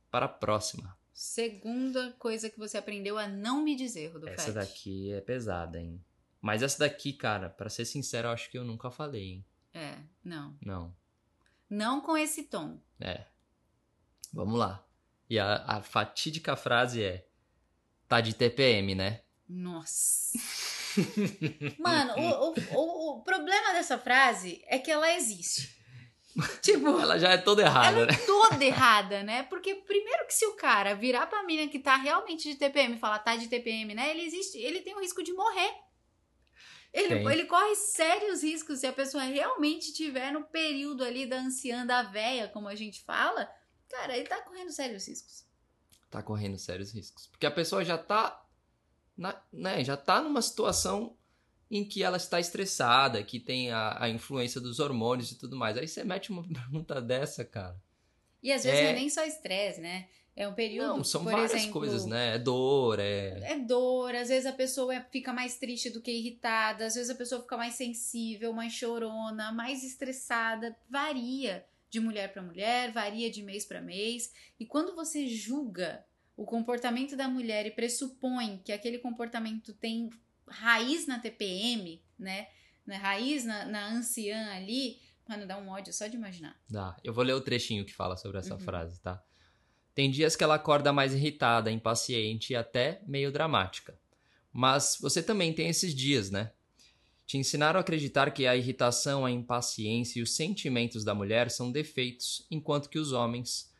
para 0.10 0.26
a 0.26 0.30
próxima. 0.30 0.98
Segunda 1.14 2.14
coisa 2.14 2.50
que 2.50 2.58
você 2.58 2.80
aprendeu 2.80 3.16
a 3.16 3.28
não 3.28 3.64
me 3.64 3.76
dizer, 3.76 4.08
Rodolfo. 4.08 4.34
Essa 4.34 4.52
daqui 4.52 5.12
é 5.12 5.22
pesada, 5.22 5.80
hein? 5.80 6.04
Mas 6.42 6.64
essa 6.64 6.80
daqui, 6.80 7.14
cara, 7.14 7.48
para 7.48 7.70
ser 7.70 7.86
sincero, 7.86 8.28
eu 8.28 8.32
acho 8.32 8.50
que 8.50 8.58
eu 8.58 8.64
nunca 8.64 8.90
falei, 8.90 9.24
hein? 9.24 9.46
É, 9.72 10.00
não. 10.24 10.58
Não. 10.66 11.01
Não 11.72 12.02
com 12.02 12.18
esse 12.18 12.44
tom. 12.44 12.78
É. 13.00 13.24
Vamos 14.34 14.60
lá. 14.60 14.86
E 15.30 15.40
a, 15.40 15.64
a 15.66 15.82
fatídica 15.82 16.58
frase 16.58 17.02
é: 17.02 17.26
tá 18.10 18.20
de 18.20 18.34
TPM, 18.34 18.94
né? 18.94 19.22
Nossa. 19.48 20.38
Mano, 21.80 22.14
o, 22.18 22.50
o, 22.50 22.56
o, 22.74 23.12
o, 23.12 23.24
problema 23.24 23.72
dessa 23.72 23.98
frase 23.98 24.62
é 24.68 24.78
que 24.78 24.92
ela 24.92 25.14
existe. 25.14 25.74
Tipo, 26.62 26.90
ela 27.00 27.18
já 27.18 27.30
é 27.30 27.38
toda 27.38 27.62
errada, 27.62 28.00
ela 28.00 28.06
né? 28.06 28.14
é 28.14 28.26
toda 28.26 28.66
errada, 28.66 29.24
né? 29.24 29.44
Porque 29.44 29.76
primeiro 29.76 30.28
que 30.28 30.34
se 30.34 30.46
o 30.46 30.58
cara 30.58 30.94
virar 30.94 31.28
pra 31.28 31.44
mina 31.44 31.72
que 31.72 31.80
tá 31.80 31.96
realmente 31.96 32.50
de 32.50 32.56
TPM 32.56 32.96
e 32.96 33.00
falar 33.00 33.20
tá 33.20 33.38
de 33.38 33.48
TPM, 33.48 33.96
né? 33.96 34.12
Ele 34.12 34.24
existe, 34.24 34.58
ele 34.58 34.82
tem 34.82 34.94
o 34.94 35.00
risco 35.00 35.24
de 35.24 35.32
morrer. 35.32 35.74
Ele, 36.94 37.16
ele 37.32 37.46
corre 37.46 37.74
sérios 37.76 38.44
riscos 38.44 38.80
se 38.80 38.88
a 38.88 38.92
pessoa 38.92 39.24
realmente 39.24 39.94
tiver 39.94 40.32
no 40.32 40.44
período 40.44 41.04
ali 41.04 41.26
da 41.26 41.38
anciã, 41.38 41.86
da 41.86 42.04
véia, 42.04 42.50
como 42.50 42.68
a 42.68 42.76
gente 42.76 43.02
fala. 43.04 43.50
Cara, 43.90 44.18
ele 44.18 44.28
tá 44.28 44.42
correndo 44.42 44.72
sérios 44.72 45.08
riscos. 45.08 45.46
Tá 46.10 46.22
correndo 46.22 46.58
sérios 46.58 46.92
riscos. 46.92 47.28
Porque 47.28 47.46
a 47.46 47.52
pessoa 47.52 47.86
já 47.86 47.98
tá. 47.98 48.46
Na, 49.16 49.42
né, 49.52 49.84
já 49.84 49.96
tá 49.96 50.22
numa 50.22 50.42
situação 50.42 51.18
em 51.70 51.88
que 51.88 52.04
ela 52.04 52.18
está 52.18 52.40
estressada, 52.40 53.24
que 53.24 53.40
tem 53.40 53.72
a, 53.72 54.04
a 54.04 54.10
influência 54.10 54.60
dos 54.60 54.80
hormônios 54.80 55.32
e 55.32 55.38
tudo 55.38 55.56
mais. 55.56 55.78
Aí 55.78 55.88
você 55.88 56.04
mete 56.04 56.30
uma 56.30 56.44
pergunta 56.52 57.02
dessa, 57.02 57.46
cara. 57.46 57.82
E 58.44 58.52
às 58.52 58.64
vezes 58.64 58.80
é... 58.80 58.84
não 58.84 58.90
é 58.90 58.94
nem 58.96 59.10
só 59.10 59.24
estresse, 59.24 59.80
né? 59.80 60.10
É 60.36 60.48
um 60.48 60.54
período. 60.54 60.98
Não, 60.98 61.04
são 61.04 61.24
várias 61.24 61.54
exemplo, 61.54 61.74
coisas, 61.74 62.06
né? 62.06 62.36
É 62.36 62.40
dor, 62.40 63.00
é. 63.00 63.52
É 63.52 63.60
dor, 63.60 64.16
às 64.16 64.30
vezes 64.30 64.46
a 64.46 64.54
pessoa 64.54 65.00
fica 65.12 65.34
mais 65.34 65.58
triste 65.58 65.90
do 65.90 66.02
que 66.02 66.12
irritada, 66.12 66.86
às 66.86 66.96
vezes 66.96 67.10
a 67.10 67.16
pessoa 67.16 67.42
fica 67.42 67.58
mais 67.58 67.76
sensível, 67.76 68.54
mais 68.54 68.74
chorona, 68.74 69.52
mais 69.52 69.84
estressada. 69.84 70.76
Varia 70.90 71.66
de 71.90 72.00
mulher 72.00 72.32
para 72.32 72.42
mulher, 72.42 72.92
varia 72.92 73.30
de 73.30 73.44
mês 73.44 73.66
para 73.66 73.82
mês. 73.82 74.34
E 74.60 74.66
quando 74.66 74.96
você 74.96 75.28
julga 75.28 76.06
o 76.38 76.46
comportamento 76.46 77.18
da 77.18 77.28
mulher 77.28 77.66
e 77.66 77.72
pressupõe 77.72 78.62
que 78.64 78.72
aquele 78.72 79.00
comportamento 79.00 79.74
tem 79.74 80.10
raiz 80.48 81.06
na 81.06 81.20
TPM, 81.20 82.02
né? 82.18 82.48
Na 82.86 82.98
raiz 82.98 83.46
na, 83.46 83.66
na 83.66 83.90
anciã 83.90 84.54
ali, 84.54 85.00
mano, 85.28 85.46
dá 85.46 85.58
um 85.58 85.70
ódio 85.70 85.94
só 85.94 86.08
de 86.08 86.16
imaginar. 86.16 86.58
Dá. 86.70 86.96
Eu 87.04 87.14
vou 87.14 87.24
ler 87.24 87.34
o 87.34 87.42
trechinho 87.42 87.86
que 87.86 87.94
fala 87.94 88.16
sobre 88.16 88.40
essa 88.40 88.56
uhum. 88.56 88.60
frase, 88.62 89.00
tá? 89.02 89.22
Tem 89.94 90.10
dias 90.10 90.36
que 90.36 90.44
ela 90.44 90.56
acorda 90.56 90.94
mais 90.94 91.14
irritada, 91.14 91.72
impaciente 91.72 92.54
e 92.54 92.56
até 92.56 93.02
meio 93.06 93.32
dramática. 93.32 93.98
Mas 94.52 94.98
você 95.00 95.22
também 95.22 95.54
tem 95.54 95.68
esses 95.68 95.94
dias, 95.94 96.30
né? 96.30 96.52
Te 97.26 97.38
ensinaram 97.38 97.78
a 97.78 97.82
acreditar 97.82 98.32
que 98.32 98.46
a 98.46 98.56
irritação, 98.56 99.26
a 99.26 99.32
impaciência 99.32 100.20
e 100.20 100.22
os 100.22 100.36
sentimentos 100.36 101.04
da 101.04 101.16
mulher 101.16 101.50
são 101.50 101.72
defeitos, 101.72 102.46
enquanto 102.52 102.90
que 102.90 103.00
os 103.00 103.14
homens 103.14 103.72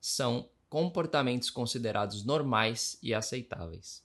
são 0.00 0.48
comportamentos 0.68 1.50
considerados 1.50 2.24
normais 2.24 2.98
e 3.02 3.14
aceitáveis. 3.14 4.04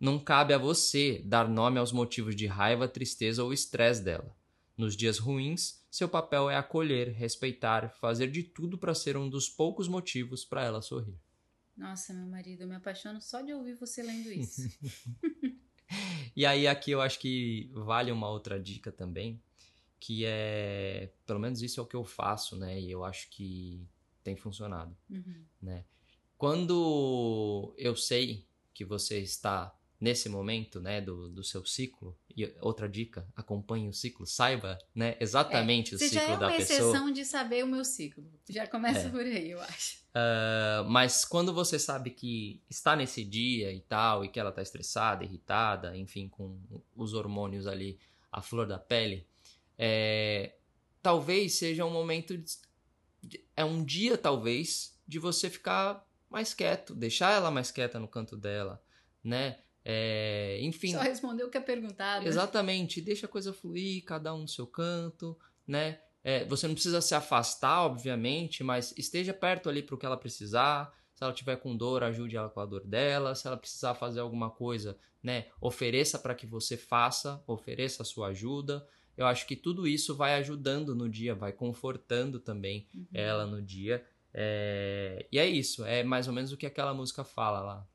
Não 0.00 0.18
cabe 0.18 0.54
a 0.54 0.58
você 0.58 1.22
dar 1.24 1.48
nome 1.48 1.78
aos 1.78 1.92
motivos 1.92 2.36
de 2.36 2.46
raiva, 2.46 2.86
tristeza 2.86 3.42
ou 3.42 3.52
estresse 3.52 4.02
dela. 4.02 4.37
Nos 4.78 4.96
dias 4.96 5.18
ruins, 5.18 5.84
seu 5.90 6.08
papel 6.08 6.48
é 6.48 6.56
acolher, 6.56 7.08
respeitar, 7.12 7.90
fazer 8.00 8.30
de 8.30 8.44
tudo 8.44 8.78
para 8.78 8.94
ser 8.94 9.16
um 9.16 9.28
dos 9.28 9.48
poucos 9.48 9.88
motivos 9.88 10.44
para 10.44 10.64
ela 10.64 10.80
sorrir. 10.80 11.18
Nossa, 11.76 12.14
meu 12.14 12.26
marido, 12.28 12.62
eu 12.62 12.68
me 12.68 12.76
apaixono 12.76 13.20
só 13.20 13.40
de 13.42 13.52
ouvir 13.52 13.74
você 13.74 14.02
lendo 14.04 14.30
isso. 14.32 14.62
e 16.36 16.46
aí 16.46 16.68
aqui 16.68 16.92
eu 16.92 17.00
acho 17.00 17.18
que 17.18 17.68
vale 17.74 18.12
uma 18.12 18.28
outra 18.28 18.58
dica 18.60 18.92
também, 18.92 19.42
que 19.98 20.24
é, 20.24 21.12
pelo 21.26 21.40
menos 21.40 21.60
isso 21.60 21.80
é 21.80 21.82
o 21.82 21.86
que 21.86 21.96
eu 21.96 22.04
faço, 22.04 22.56
né? 22.56 22.80
E 22.80 22.88
eu 22.90 23.04
acho 23.04 23.28
que 23.30 23.84
tem 24.22 24.36
funcionado, 24.36 24.96
Uhum. 25.10 25.44
né? 25.60 25.84
Quando 26.36 27.74
eu 27.76 27.96
sei 27.96 28.46
que 28.72 28.84
você 28.84 29.18
está 29.18 29.76
nesse 30.00 30.28
momento, 30.28 30.80
né, 30.80 31.00
do, 31.00 31.28
do 31.28 31.42
seu 31.42 31.64
ciclo, 31.66 32.16
e 32.36 32.44
outra 32.60 32.88
dica, 32.88 33.26
acompanhe 33.34 33.88
o 33.88 33.92
ciclo, 33.92 34.24
saiba, 34.26 34.78
né, 34.94 35.16
exatamente 35.18 35.94
o 35.94 35.98
Você 35.98 36.08
já 36.08 36.20
ciclo 36.20 36.34
é 36.34 36.38
da 36.38 36.46
uma 36.48 36.56
pessoa. 36.56 36.78
exceção 36.78 37.10
de 37.12 37.24
saber 37.24 37.64
o 37.64 37.66
meu 37.66 37.84
ciclo. 37.84 38.24
Já 38.48 38.66
começa 38.66 39.08
É. 39.08 39.10
por 39.10 39.20
aí, 39.22 39.50
eu 39.50 39.60
acho. 39.60 39.98
Ah, 40.14 40.84
mas 40.88 41.24
quando 41.24 41.52
você 41.52 41.78
sabe 41.78 42.10
que 42.10 42.60
está 42.70 42.94
nesse 42.94 43.24
dia 43.24 43.72
e 43.72 43.80
tal, 43.80 44.24
e 44.24 44.28
que 44.28 44.38
ela 44.38 44.50
está 44.50 44.62
estressada, 44.62 45.24
irritada, 45.24 45.96
enfim, 45.96 46.28
com 46.28 46.56
os 46.94 47.12
hormônios 47.14 47.66
ali 47.66 47.98
à 48.30 48.40
flor 48.40 48.66
da 48.68 48.78
pele, 48.78 49.26
é, 49.76 50.54
talvez 51.02 51.54
seja 51.54 51.84
um 51.84 51.90
momento, 51.90 52.36
de- 53.22 53.40
é 53.56 53.64
um 53.64 53.84
dia 53.84 54.16
talvez, 54.16 54.96
de 55.06 55.18
você 55.18 55.50
ficar 55.50 56.06
mais 56.30 56.54
quieto, 56.54 56.94
deixar 56.94 57.32
ela 57.32 57.50
mais 57.50 57.70
quieta 57.70 57.98
no 57.98 58.06
canto 58.06 58.36
dela, 58.36 58.80
né? 59.24 59.58
É, 59.90 60.58
enfim, 60.60 60.92
Só 60.92 61.00
respondeu 61.00 61.46
o 61.46 61.50
que 61.50 61.56
é 61.56 61.60
perguntado. 61.62 62.28
Exatamente, 62.28 63.00
deixa 63.00 63.24
a 63.24 63.28
coisa 63.28 63.54
fluir, 63.54 64.04
cada 64.04 64.34
um 64.34 64.42
no 64.42 64.48
seu 64.48 64.66
canto, 64.66 65.34
né? 65.66 65.98
É, 66.22 66.44
você 66.44 66.66
não 66.68 66.74
precisa 66.74 67.00
se 67.00 67.14
afastar, 67.14 67.86
obviamente, 67.86 68.62
mas 68.62 68.92
esteja 68.98 69.32
perto 69.32 69.66
ali 69.70 69.82
para 69.82 69.94
o 69.94 69.98
que 69.98 70.04
ela 70.04 70.16
precisar. 70.18 70.94
Se 71.14 71.24
ela 71.24 71.32
tiver 71.32 71.56
com 71.56 71.74
dor, 71.74 72.04
ajude 72.04 72.36
ela 72.36 72.50
com 72.50 72.60
a 72.60 72.66
dor 72.66 72.84
dela. 72.84 73.34
Se 73.34 73.46
ela 73.46 73.56
precisar 73.56 73.94
fazer 73.94 74.20
alguma 74.20 74.50
coisa, 74.50 74.98
né, 75.22 75.46
ofereça 75.58 76.18
para 76.18 76.34
que 76.34 76.46
você 76.46 76.76
faça, 76.76 77.42
ofereça 77.46 78.02
a 78.02 78.04
sua 78.04 78.28
ajuda. 78.28 78.86
Eu 79.16 79.26
acho 79.26 79.46
que 79.46 79.56
tudo 79.56 79.88
isso 79.88 80.14
vai 80.14 80.34
ajudando 80.34 80.94
no 80.94 81.08
dia, 81.08 81.34
vai 81.34 81.50
confortando 81.52 82.38
também 82.38 82.86
Uhum. 82.94 83.06
ela 83.14 83.46
no 83.46 83.62
dia. 83.62 84.04
É, 84.34 85.26
E 85.32 85.38
é 85.38 85.46
isso, 85.46 85.82
é 85.86 86.04
mais 86.04 86.28
ou 86.28 86.34
menos 86.34 86.52
o 86.52 86.56
que 86.58 86.66
aquela 86.66 86.92
música 86.92 87.24
fala 87.24 87.60
lá. 87.60 87.88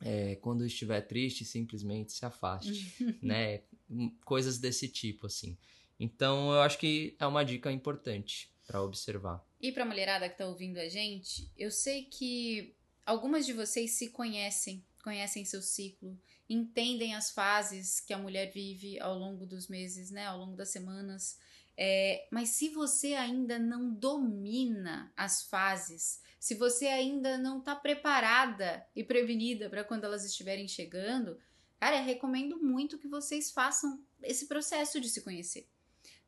É, 0.00 0.36
quando 0.36 0.64
estiver 0.64 1.00
triste, 1.00 1.44
simplesmente 1.44 2.12
se 2.12 2.24
afaste, 2.24 2.94
né? 3.22 3.62
Hum, 3.90 4.14
Coisas 4.24 4.58
desse 4.58 4.88
tipo, 4.88 5.26
assim. 5.26 5.56
Então, 5.98 6.52
eu 6.52 6.60
acho 6.60 6.78
que 6.78 7.16
é 7.18 7.26
uma 7.26 7.44
dica 7.44 7.72
importante 7.72 8.50
para 8.66 8.82
observar. 8.82 9.44
E 9.60 9.72
pra 9.72 9.84
mulherada 9.84 10.28
que 10.28 10.38
tá 10.38 10.46
ouvindo 10.46 10.78
a 10.78 10.88
gente, 10.88 11.50
eu 11.56 11.70
sei 11.70 12.04
que 12.04 12.74
algumas 13.04 13.44
de 13.44 13.52
vocês 13.52 13.92
se 13.92 14.10
conhecem, 14.10 14.84
conhecem 15.02 15.44
seu 15.44 15.60
ciclo, 15.60 16.16
entendem 16.48 17.14
as 17.14 17.30
fases 17.30 17.98
que 17.98 18.12
a 18.12 18.18
mulher 18.18 18.52
vive 18.52 19.00
ao 19.00 19.18
longo 19.18 19.44
dos 19.44 19.66
meses, 19.68 20.10
né? 20.10 20.26
Ao 20.26 20.38
longo 20.38 20.54
das 20.56 20.68
semanas. 20.68 21.38
É, 21.80 22.26
mas 22.30 22.48
se 22.48 22.70
você 22.70 23.14
ainda 23.14 23.56
não 23.58 23.88
domina 23.88 25.12
as 25.16 25.44
fases, 25.44 26.20
se 26.40 26.54
você 26.54 26.88
ainda 26.88 27.38
não 27.38 27.60
tá 27.60 27.76
preparada 27.76 28.84
e 28.96 29.04
prevenida 29.04 29.70
para 29.70 29.84
quando 29.84 30.04
elas 30.04 30.24
estiverem 30.24 30.66
chegando, 30.66 31.38
cara, 31.78 31.98
eu 31.98 32.04
recomendo 32.04 32.60
muito 32.60 32.98
que 32.98 33.06
vocês 33.06 33.52
façam 33.52 34.02
esse 34.22 34.46
processo 34.46 35.00
de 35.00 35.08
se 35.08 35.20
conhecer 35.20 35.68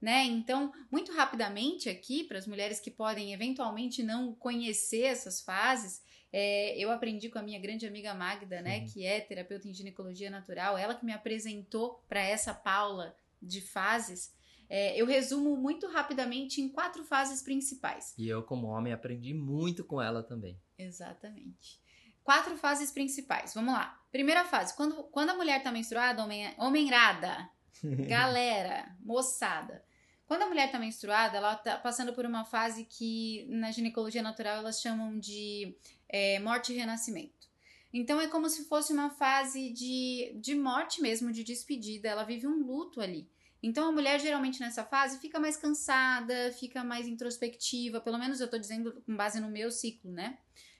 né? 0.00 0.24
Então, 0.24 0.72
muito 0.90 1.12
rapidamente 1.12 1.88
aqui, 1.88 2.24
para 2.24 2.38
as 2.38 2.46
mulheres 2.46 2.80
que 2.80 2.90
podem 2.90 3.34
eventualmente 3.34 4.02
não 4.02 4.34
conhecer 4.34 5.02
essas 5.02 5.40
fases, 5.40 6.02
é, 6.32 6.76
eu 6.78 6.90
aprendi 6.90 7.28
com 7.28 7.38
a 7.38 7.42
minha 7.42 7.58
grande 7.58 7.86
amiga 7.86 8.14
Magda, 8.14 8.62
né, 8.62 8.86
que 8.86 9.04
é 9.04 9.20
terapeuta 9.20 9.68
em 9.68 9.74
ginecologia 9.74 10.30
natural, 10.30 10.78
ela 10.78 10.94
que 10.94 11.04
me 11.04 11.12
apresentou 11.12 12.02
para 12.08 12.20
essa 12.20 12.54
Paula 12.54 13.14
de 13.42 13.60
fases. 13.60 14.32
É, 14.72 14.96
eu 14.96 15.04
resumo 15.04 15.56
muito 15.56 15.88
rapidamente 15.88 16.60
em 16.60 16.68
quatro 16.68 17.02
fases 17.02 17.42
principais. 17.42 18.14
E 18.16 18.28
eu, 18.28 18.44
como 18.44 18.68
homem, 18.68 18.92
aprendi 18.92 19.34
muito 19.34 19.84
com 19.84 20.00
ela 20.00 20.22
também. 20.22 20.56
Exatamente. 20.78 21.80
Quatro 22.22 22.56
fases 22.56 22.92
principais. 22.92 23.52
Vamos 23.52 23.74
lá. 23.74 24.00
Primeira 24.12 24.44
fase, 24.44 24.76
quando, 24.76 25.02
quando 25.04 25.30
a 25.30 25.34
mulher 25.34 25.60
tá 25.60 25.72
menstruada, 25.72 26.22
homem, 26.22 26.54
homenrada, 26.56 27.50
galera, 28.08 28.96
moçada. 29.00 29.84
Quando 30.24 30.42
a 30.42 30.46
mulher 30.46 30.70
tá 30.70 30.78
menstruada, 30.78 31.38
ela 31.38 31.56
tá 31.56 31.76
passando 31.76 32.12
por 32.12 32.24
uma 32.24 32.44
fase 32.44 32.84
que 32.84 33.44
na 33.48 33.72
ginecologia 33.72 34.22
natural 34.22 34.58
elas 34.58 34.80
chamam 34.80 35.18
de 35.18 35.76
é, 36.08 36.38
morte 36.38 36.72
e 36.72 36.76
renascimento. 36.76 37.50
Então 37.92 38.20
é 38.20 38.28
como 38.28 38.48
se 38.48 38.66
fosse 38.66 38.92
uma 38.92 39.10
fase 39.10 39.70
de, 39.70 40.32
de 40.40 40.54
morte 40.54 41.02
mesmo, 41.02 41.32
de 41.32 41.42
despedida. 41.42 42.08
Ela 42.08 42.22
vive 42.22 42.46
um 42.46 42.64
luto 42.64 43.00
ali. 43.00 43.28
Então 43.62 43.88
a 43.88 43.92
mulher 43.92 44.18
geralmente 44.20 44.60
nessa 44.60 44.84
fase 44.84 45.18
fica 45.18 45.38
mais 45.38 45.56
cansada, 45.56 46.52
fica 46.58 46.82
mais 46.82 47.06
introspectiva. 47.06 48.00
Pelo 48.00 48.18
menos 48.18 48.40
eu 48.40 48.48
tô 48.48 48.58
dizendo 48.58 49.02
com 49.02 49.16
base 49.16 49.40
no 49.40 49.48
meu 49.50 49.70
ciclo, 49.70 50.10
né? 50.10 50.38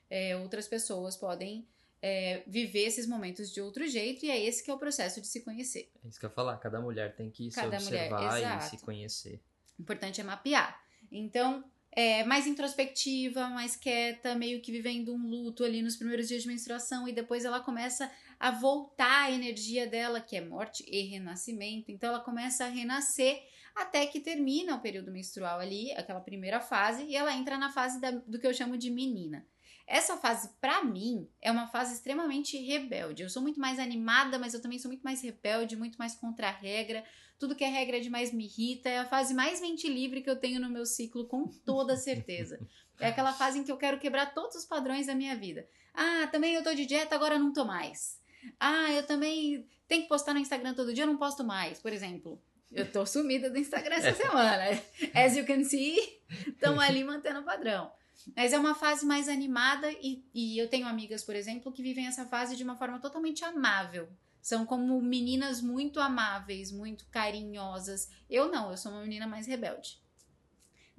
É, 0.08 0.37
outras 0.37 0.66
pessoas 0.66 1.16
podem 1.16 1.66
é, 2.02 2.42
viver 2.46 2.87
esses 2.87 3.06
momentos 3.06 3.52
de 3.52 3.60
outro 3.60 3.87
jeito 3.87 4.25
e 4.25 4.30
é 4.30 4.44
esse 4.44 4.64
que 4.64 4.70
é 4.70 4.75
o 4.75 4.78
processo 4.78 5.20
de 5.20 5.26
se 5.26 5.42
conhecer. 5.42 5.90
É 6.04 6.08
isso 6.08 6.18
que 6.18 6.25
eu 6.25 6.30
ia 6.30 6.34
falar, 6.34 6.56
cada 6.56 6.80
mulher 6.80 7.14
tem 7.14 7.30
que 7.30 7.50
Cada 7.50 7.78
se 7.78 7.84
mulher, 7.84 8.12
observar 8.12 8.38
e 8.38 8.42
exato. 8.42 8.70
se 8.70 8.78
conhecer. 8.78 9.40
O 9.78 9.82
importante 9.82 10.20
é 10.20 10.25
mapear. 10.25 10.80
Então, 11.12 11.64
é 11.92 12.25
mais 12.25 12.46
introspectiva, 12.46 13.49
mais 13.49 13.76
quieta, 13.76 14.34
meio 14.34 14.60
que 14.60 14.70
vivendo 14.70 15.12
um 15.12 15.26
luto 15.26 15.64
ali 15.64 15.82
nos 15.82 15.96
primeiros 15.96 16.28
dias 16.28 16.42
de 16.42 16.49
menstruação 16.49 17.08
e 17.08 17.12
depois 17.12 17.44
ela 17.44 17.60
começa 17.60 18.10
a 18.40 18.50
voltar 18.50 19.25
a 19.26 19.30
energia 19.30 19.87
dela, 19.87 20.18
que 20.20 20.35
é 20.35 20.40
morte 20.40 20.82
e 20.88 21.02
renascimento. 21.02 21.92
Então, 21.92 22.09
ela 22.09 22.20
começa 22.20 22.64
a 22.64 22.68
renascer 22.68 23.38
até 23.76 24.06
que 24.06 24.18
termina 24.18 24.75
o 24.75 24.80
período 24.80 25.12
menstrual 25.12 25.61
ali, 25.61 25.92
aquela 25.92 26.20
primeira 26.20 26.59
fase, 26.59 27.04
e 27.04 27.14
ela 27.14 27.37
entra 27.37 27.59
na 27.59 27.70
fase 27.70 28.00
da- 28.00 28.11
do 28.11 28.38
que 28.40 28.47
eu 28.47 28.54
chamo 28.54 28.78
de 28.78 28.90
menina. 28.90 29.47
Essa 29.87 30.16
fase, 30.16 30.50
pra 30.61 30.82
mim, 30.85 31.28
é 31.42 31.50
uma 31.50 31.66
fase 31.66 31.94
extremamente 31.94 32.56
rebelde. 32.56 33.23
Eu 33.25 33.28
sou 33.28 33.42
muito 33.42 33.61
mais 33.61 33.78
animada, 33.78 34.38
mas 34.38 34.54
eu 34.54 34.62
também 34.62 34.78
sou 34.78 34.88
muito 34.88 35.02
mais 35.02 35.20
rebelde, 35.20 35.76
muito 35.76 35.99
mais 35.99 36.14
contra 36.14 36.49
a 36.49 36.52
regra. 36.52 37.04
Tudo 37.40 37.56
que 37.56 37.64
é 37.64 37.68
regra 37.68 38.00
demais 38.00 38.32
me 38.32 38.44
irrita. 38.44 38.88
É 38.88 38.99
a 38.99 39.04
fase 39.04 39.35
mais 39.35 39.61
mente 39.61 39.88
livre 39.88 40.23
que 40.23 40.30
eu 40.30 40.37
tenho 40.38 40.61
no 40.61 40.70
meu 40.70 40.87
ciclo, 40.87 41.26
com 41.26 41.49
toda 41.49 41.97
certeza. 41.97 42.61
É 43.00 43.09
aquela 43.09 43.32
fase 43.32 43.59
em 43.59 43.64
que 43.64 43.73
eu 43.73 43.76
quero 43.76 43.99
quebrar 43.99 44.32
todos 44.32 44.54
os 44.56 44.64
padrões 44.64 45.09
da 45.09 45.14
minha 45.14 45.35
vida. 45.35 45.66
Ah, 45.92 46.28
também 46.30 46.54
eu 46.54 46.62
tô 46.62 46.73
de 46.73 46.87
dieta, 46.87 47.14
agora 47.16 47.38
não 47.38 47.52
tô 47.52 47.64
mais. 47.64 48.19
Ah, 48.59 48.90
eu 48.92 49.06
também 49.06 49.66
tenho 49.88 50.02
que 50.02 50.09
postar 50.09 50.35
no 50.35 50.40
Instagram 50.40 50.75
todo 50.75 50.94
dia, 50.94 51.04
eu 51.04 51.09
não 51.09 51.16
posto 51.16 51.44
mais, 51.44 51.80
por 51.80 51.92
exemplo. 51.92 52.40
Eu 52.70 52.90
tô 52.90 53.04
sumida 53.04 53.50
do 53.50 53.59
Instagram 53.59 53.97
essa 53.97 54.14
semana. 54.14 54.80
As 55.14 55.37
you 55.37 55.44
can 55.44 55.64
see, 55.64 55.99
estamos 56.47 56.78
ali 56.78 57.02
mantendo 57.02 57.40
o 57.40 57.44
padrão. 57.44 57.90
Mas 58.37 58.52
é 58.52 58.59
uma 58.59 58.75
fase 58.75 59.04
mais 59.04 59.28
animada 59.28 59.90
e, 59.90 60.25
e 60.32 60.59
eu 60.59 60.68
tenho 60.68 60.87
amigas, 60.87 61.25
por 61.25 61.35
exemplo, 61.35 61.73
que 61.73 61.82
vivem 61.82 62.06
essa 62.06 62.26
fase 62.26 62.56
de 62.56 62.62
uma 62.62 62.76
forma 62.76 63.00
totalmente 63.00 63.44
amável. 63.44 64.09
São 64.40 64.64
como 64.64 65.00
meninas 65.02 65.61
muito 65.61 66.00
amáveis, 66.00 66.70
muito 66.70 67.06
carinhosas. 67.09 68.09
Eu 68.28 68.50
não, 68.50 68.70
eu 68.70 68.76
sou 68.76 68.92
uma 68.92 69.02
menina 69.02 69.26
mais 69.26 69.47
rebelde. 69.47 69.99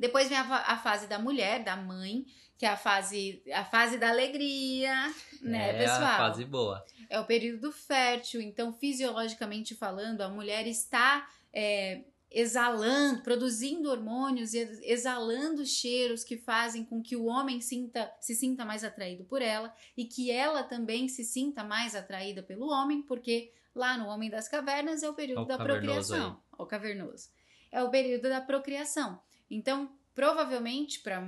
Depois 0.01 0.27
vem 0.27 0.37
a, 0.37 0.41
a 0.41 0.77
fase 0.77 1.05
da 1.05 1.19
mulher, 1.19 1.63
da 1.63 1.75
mãe, 1.75 2.25
que 2.57 2.65
é 2.65 2.69
a 2.69 2.75
fase, 2.75 3.43
a 3.53 3.63
fase 3.63 3.99
da 3.99 4.09
alegria, 4.09 5.13
né, 5.43 5.69
é 5.69 5.77
pessoal? 5.77 6.03
a 6.03 6.17
fase 6.17 6.43
boa. 6.43 6.83
é 7.07 7.19
o 7.19 7.25
período 7.25 7.71
fértil, 7.71 8.41
então 8.41 8.73
fisiologicamente 8.73 9.75
falando, 9.75 10.21
a 10.21 10.27
mulher 10.27 10.65
está 10.65 11.29
é, 11.53 12.01
exalando, 12.31 13.21
produzindo 13.21 13.91
hormônios 13.91 14.55
e 14.55 14.59
exalando 14.85 15.63
cheiros 15.67 16.23
que 16.23 16.35
fazem 16.35 16.83
com 16.83 16.99
que 16.99 17.15
o 17.15 17.25
homem 17.25 17.61
sinta, 17.61 18.11
se 18.19 18.33
sinta 18.33 18.65
mais 18.65 18.83
atraído 18.83 19.23
por 19.25 19.39
ela 19.39 19.71
e 19.95 20.05
que 20.05 20.31
ela 20.31 20.63
também 20.63 21.07
se 21.07 21.23
sinta 21.23 21.63
mais 21.63 21.95
atraída 21.95 22.41
pelo 22.41 22.71
homem, 22.71 23.03
porque 23.03 23.53
lá 23.75 23.99
no 23.99 24.07
Homem 24.07 24.31
das 24.31 24.49
Cavernas 24.49 25.03
é 25.03 25.09
o 25.09 25.13
período 25.13 25.43
o 25.43 25.45
da 25.45 25.59
procriação. 25.59 26.41
Ó, 26.57 26.63
O 26.63 26.65
cavernoso. 26.65 27.29
É 27.71 27.83
o 27.83 27.89
período 27.91 28.27
da 28.27 28.41
procriação. 28.41 29.21
Então, 29.53 29.91
provavelmente, 30.15 30.99
para 30.99 31.21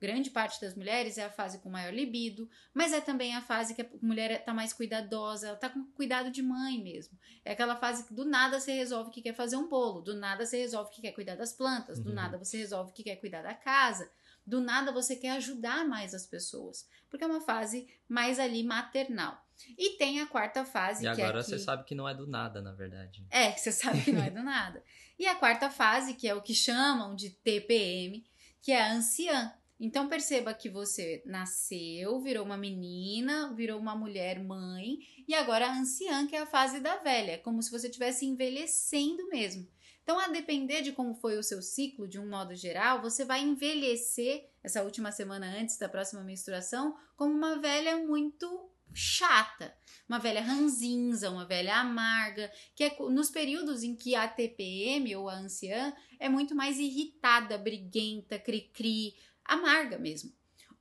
grande 0.00 0.30
parte 0.30 0.60
das 0.60 0.74
mulheres, 0.74 1.18
é 1.18 1.24
a 1.24 1.30
fase 1.30 1.58
com 1.58 1.68
maior 1.70 1.92
libido, 1.92 2.48
mas 2.74 2.92
é 2.92 3.00
também 3.00 3.34
a 3.34 3.40
fase 3.42 3.74
que 3.74 3.82
a 3.82 3.88
mulher 4.02 4.30
está 4.30 4.52
mais 4.54 4.72
cuidadosa, 4.72 5.46
ela 5.48 5.54
está 5.56 5.68
com 5.68 5.84
cuidado 5.92 6.30
de 6.30 6.42
mãe 6.42 6.82
mesmo. 6.82 7.18
É 7.44 7.52
aquela 7.52 7.76
fase 7.76 8.04
que 8.04 8.14
do 8.14 8.24
nada 8.24 8.58
você 8.60 8.72
resolve 8.72 9.10
que 9.10 9.22
quer 9.22 9.34
fazer 9.34 9.56
um 9.56 9.68
bolo, 9.68 10.00
do 10.00 10.14
nada 10.14 10.44
você 10.44 10.58
resolve 10.58 10.90
que 10.90 11.02
quer 11.02 11.12
cuidar 11.12 11.34
das 11.36 11.52
plantas, 11.52 11.98
do 11.98 12.08
Uhum. 12.10 12.14
nada 12.14 12.38
você 12.38 12.58
resolve 12.58 12.92
que 12.92 13.02
quer 13.02 13.16
cuidar 13.16 13.42
da 13.42 13.54
casa, 13.54 14.10
do 14.46 14.60
nada 14.60 14.92
você 14.92 15.16
quer 15.16 15.30
ajudar 15.32 15.86
mais 15.86 16.14
as 16.14 16.26
pessoas, 16.26 16.88
porque 17.10 17.24
é 17.24 17.26
uma 17.26 17.40
fase 17.40 17.88
mais 18.08 18.38
ali 18.38 18.62
maternal. 18.62 19.44
E 19.78 19.96
tem 19.96 20.20
a 20.20 20.26
quarta 20.26 20.64
fase, 20.66 21.00
E 21.06 21.14
que 21.14 21.22
agora 21.22 21.38
é 21.38 21.40
aqui... 21.40 21.50
você 21.50 21.58
sabe 21.58 21.84
que 21.84 21.94
não 21.94 22.06
é 22.08 22.14
do 22.14 22.26
nada, 22.26 22.60
na 22.60 22.72
verdade. 22.72 23.26
É, 23.30 23.52
que 23.52 23.60
você 23.60 23.72
sabe 23.72 24.02
que 24.02 24.12
não 24.12 24.22
é 24.22 24.30
do 24.30 24.42
nada. 24.42 24.82
E 25.18 25.26
a 25.26 25.34
quarta 25.34 25.70
fase, 25.70 26.14
que 26.14 26.28
é 26.28 26.34
o 26.34 26.42
que 26.42 26.54
chamam 26.54 27.14
de 27.14 27.30
TPM, 27.30 28.24
que 28.60 28.72
é 28.72 28.82
a 28.82 28.92
anciã. 28.92 29.52
Então 29.78 30.08
perceba 30.08 30.54
que 30.54 30.68
você 30.68 31.22
nasceu, 31.26 32.20
virou 32.20 32.44
uma 32.44 32.56
menina, 32.56 33.52
virou 33.54 33.78
uma 33.78 33.94
mulher 33.94 34.42
mãe, 34.42 34.98
e 35.28 35.34
agora 35.34 35.66
a 35.66 35.78
anciã, 35.78 36.26
que 36.26 36.34
é 36.34 36.40
a 36.40 36.46
fase 36.46 36.80
da 36.80 36.96
velha, 36.96 37.32
é 37.32 37.38
como 37.38 37.62
se 37.62 37.70
você 37.70 37.88
estivesse 37.88 38.24
envelhecendo 38.24 39.28
mesmo. 39.28 39.68
Então, 40.06 40.20
a 40.20 40.28
depender 40.28 40.82
de 40.82 40.92
como 40.92 41.16
foi 41.16 41.36
o 41.36 41.42
seu 41.42 41.60
ciclo, 41.60 42.06
de 42.06 42.16
um 42.16 42.28
modo 42.28 42.54
geral, 42.54 43.02
você 43.02 43.24
vai 43.24 43.42
envelhecer 43.42 44.48
essa 44.62 44.84
última 44.84 45.10
semana 45.10 45.58
antes 45.58 45.78
da 45.78 45.88
próxima 45.88 46.22
menstruação 46.22 46.96
como 47.16 47.34
uma 47.34 47.58
velha 47.58 47.96
muito 47.96 48.70
chata, 48.96 49.76
uma 50.08 50.18
velha 50.18 50.40
ranzinza, 50.40 51.30
uma 51.30 51.44
velha 51.44 51.76
amarga, 51.76 52.50
que 52.74 52.84
é 52.84 52.96
nos 53.10 53.28
períodos 53.28 53.82
em 53.82 53.94
que 53.94 54.14
a 54.14 54.26
TPM 54.26 55.14
ou 55.16 55.28
a 55.28 55.34
anciã 55.34 55.94
é 56.18 56.28
muito 56.28 56.54
mais 56.54 56.78
irritada, 56.78 57.58
briguenta, 57.58 58.38
cri-cri, 58.38 59.14
amarga 59.44 59.98
mesmo. 59.98 60.32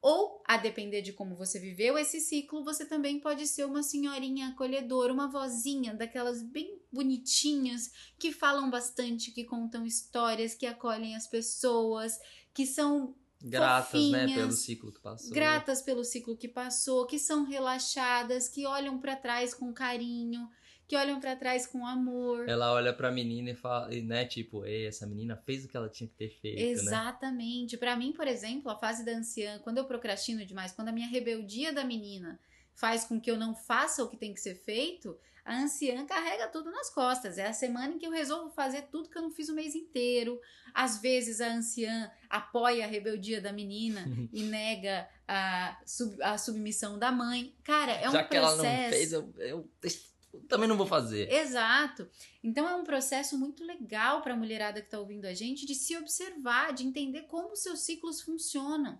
Ou, 0.01 0.43
a 0.45 0.55
depender 0.55 1.01
de 1.01 1.13
como 1.13 1.35
você 1.35 1.59
viveu 1.59 1.97
esse 1.97 2.21
ciclo, 2.21 2.63
você 2.63 2.85
também 2.85 3.19
pode 3.19 3.47
ser 3.47 3.65
uma 3.65 3.81
senhorinha 3.81 4.49
acolhedora, 4.49 5.11
uma 5.11 5.27
vozinha 5.27 5.95
daquelas 5.95 6.43
bem 6.43 6.79
bonitinhas 6.91 7.91
que 8.19 8.31
falam 8.31 8.69
bastante, 8.69 9.31
que 9.31 9.43
contam 9.43 9.83
histórias, 9.83 10.53
que 10.53 10.67
acolhem 10.67 11.15
as 11.15 11.27
pessoas, 11.27 12.19
que 12.53 12.67
são 12.67 13.15
gratas, 13.41 14.09
né, 14.09 14.27
pelo 14.33 14.51
ciclo 14.51 14.91
que 14.91 14.99
passou. 14.99 15.31
Gratas 15.31 15.81
pelo 15.81 16.03
ciclo 16.03 16.35
que 16.35 16.47
passou, 16.47 17.05
que 17.05 17.19
são 17.19 17.45
relaxadas, 17.45 18.47
que 18.47 18.65
olham 18.65 18.99
para 18.99 19.15
trás 19.15 19.53
com 19.53 19.73
carinho, 19.73 20.49
que 20.87 20.95
olham 20.95 21.19
para 21.19 21.35
trás 21.35 21.65
com 21.65 21.85
amor. 21.85 22.47
Ela 22.47 22.71
olha 22.73 22.93
pra 22.93 23.11
menina 23.11 23.51
e 23.51 23.55
fala, 23.55 23.87
né, 23.89 24.25
tipo, 24.25 24.65
Ei, 24.65 24.85
essa 24.87 25.05
menina 25.07 25.35
fez 25.35 25.65
o 25.65 25.67
que 25.67 25.75
ela 25.75 25.89
tinha 25.89 26.07
que 26.07 26.15
ter 26.15 26.29
feito, 26.29 26.59
né? 26.59 26.71
Exatamente. 26.71 27.73
Né? 27.73 27.79
Para 27.79 27.95
mim, 27.95 28.11
por 28.11 28.27
exemplo, 28.27 28.71
a 28.71 28.75
fase 28.75 29.03
da 29.03 29.11
anciã, 29.11 29.59
quando 29.59 29.79
eu 29.79 29.85
procrastino 29.85 30.45
demais, 30.45 30.71
quando 30.71 30.89
a 30.89 30.91
minha 30.91 31.07
rebeldia 31.07 31.73
da 31.73 31.83
menina 31.83 32.39
faz 32.75 33.05
com 33.05 33.19
que 33.19 33.31
eu 33.31 33.37
não 33.37 33.55
faça 33.55 34.03
o 34.03 34.09
que 34.09 34.17
tem 34.17 34.33
que 34.33 34.41
ser 34.41 34.55
feito, 34.55 35.17
a 35.45 35.59
anciã 35.59 36.03
carrega 36.07 36.47
tudo 36.47 36.71
nas 36.71 36.89
costas. 36.89 37.37
É 37.37 37.45
a 37.45 37.53
semana 37.53 37.93
em 37.93 37.99
que 37.99 38.07
eu 38.07 38.11
resolvo 38.11 38.49
fazer 38.49 38.83
tudo 38.91 39.09
que 39.09 39.17
eu 39.17 39.21
não 39.21 39.29
fiz 39.29 39.47
o 39.47 39.53
mês 39.53 39.75
inteiro. 39.75 40.41
Às 40.73 40.99
vezes 40.99 41.39
a 41.39 41.53
anciã 41.53 42.11
apoia 42.27 42.83
a 42.83 42.87
rebeldia 42.87 43.39
da 43.39 43.53
menina 43.53 44.03
e 44.33 44.41
nega 44.41 45.07
a, 45.27 45.79
sub, 45.85 46.21
a 46.23 46.35
submissão 46.39 46.97
da 46.97 47.11
mãe. 47.11 47.55
Cara, 47.63 47.91
é 47.91 48.09
um 48.09 48.11
Já 48.11 48.23
processo. 48.23 48.29
que 48.29 48.37
ela 48.37 48.55
não 48.55 48.89
fez, 48.89 49.13
eu, 49.13 49.33
eu 49.37 49.69
também 50.47 50.67
não 50.67 50.75
vou 50.75 50.87
fazer. 50.87 51.31
Exato. 51.31 52.09
Então 52.43 52.67
é 52.67 52.75
um 52.75 52.83
processo 52.83 53.37
muito 53.37 53.63
legal 53.63 54.23
para 54.23 54.33
a 54.33 54.37
mulherada 54.37 54.81
que 54.81 54.87
está 54.87 54.99
ouvindo 54.99 55.25
a 55.25 55.33
gente 55.35 55.65
de 55.67 55.75
se 55.75 55.95
observar, 55.95 56.73
de 56.73 56.85
entender 56.85 57.23
como 57.23 57.55
seus 57.55 57.81
ciclos 57.81 58.19
funcionam. 58.19 58.99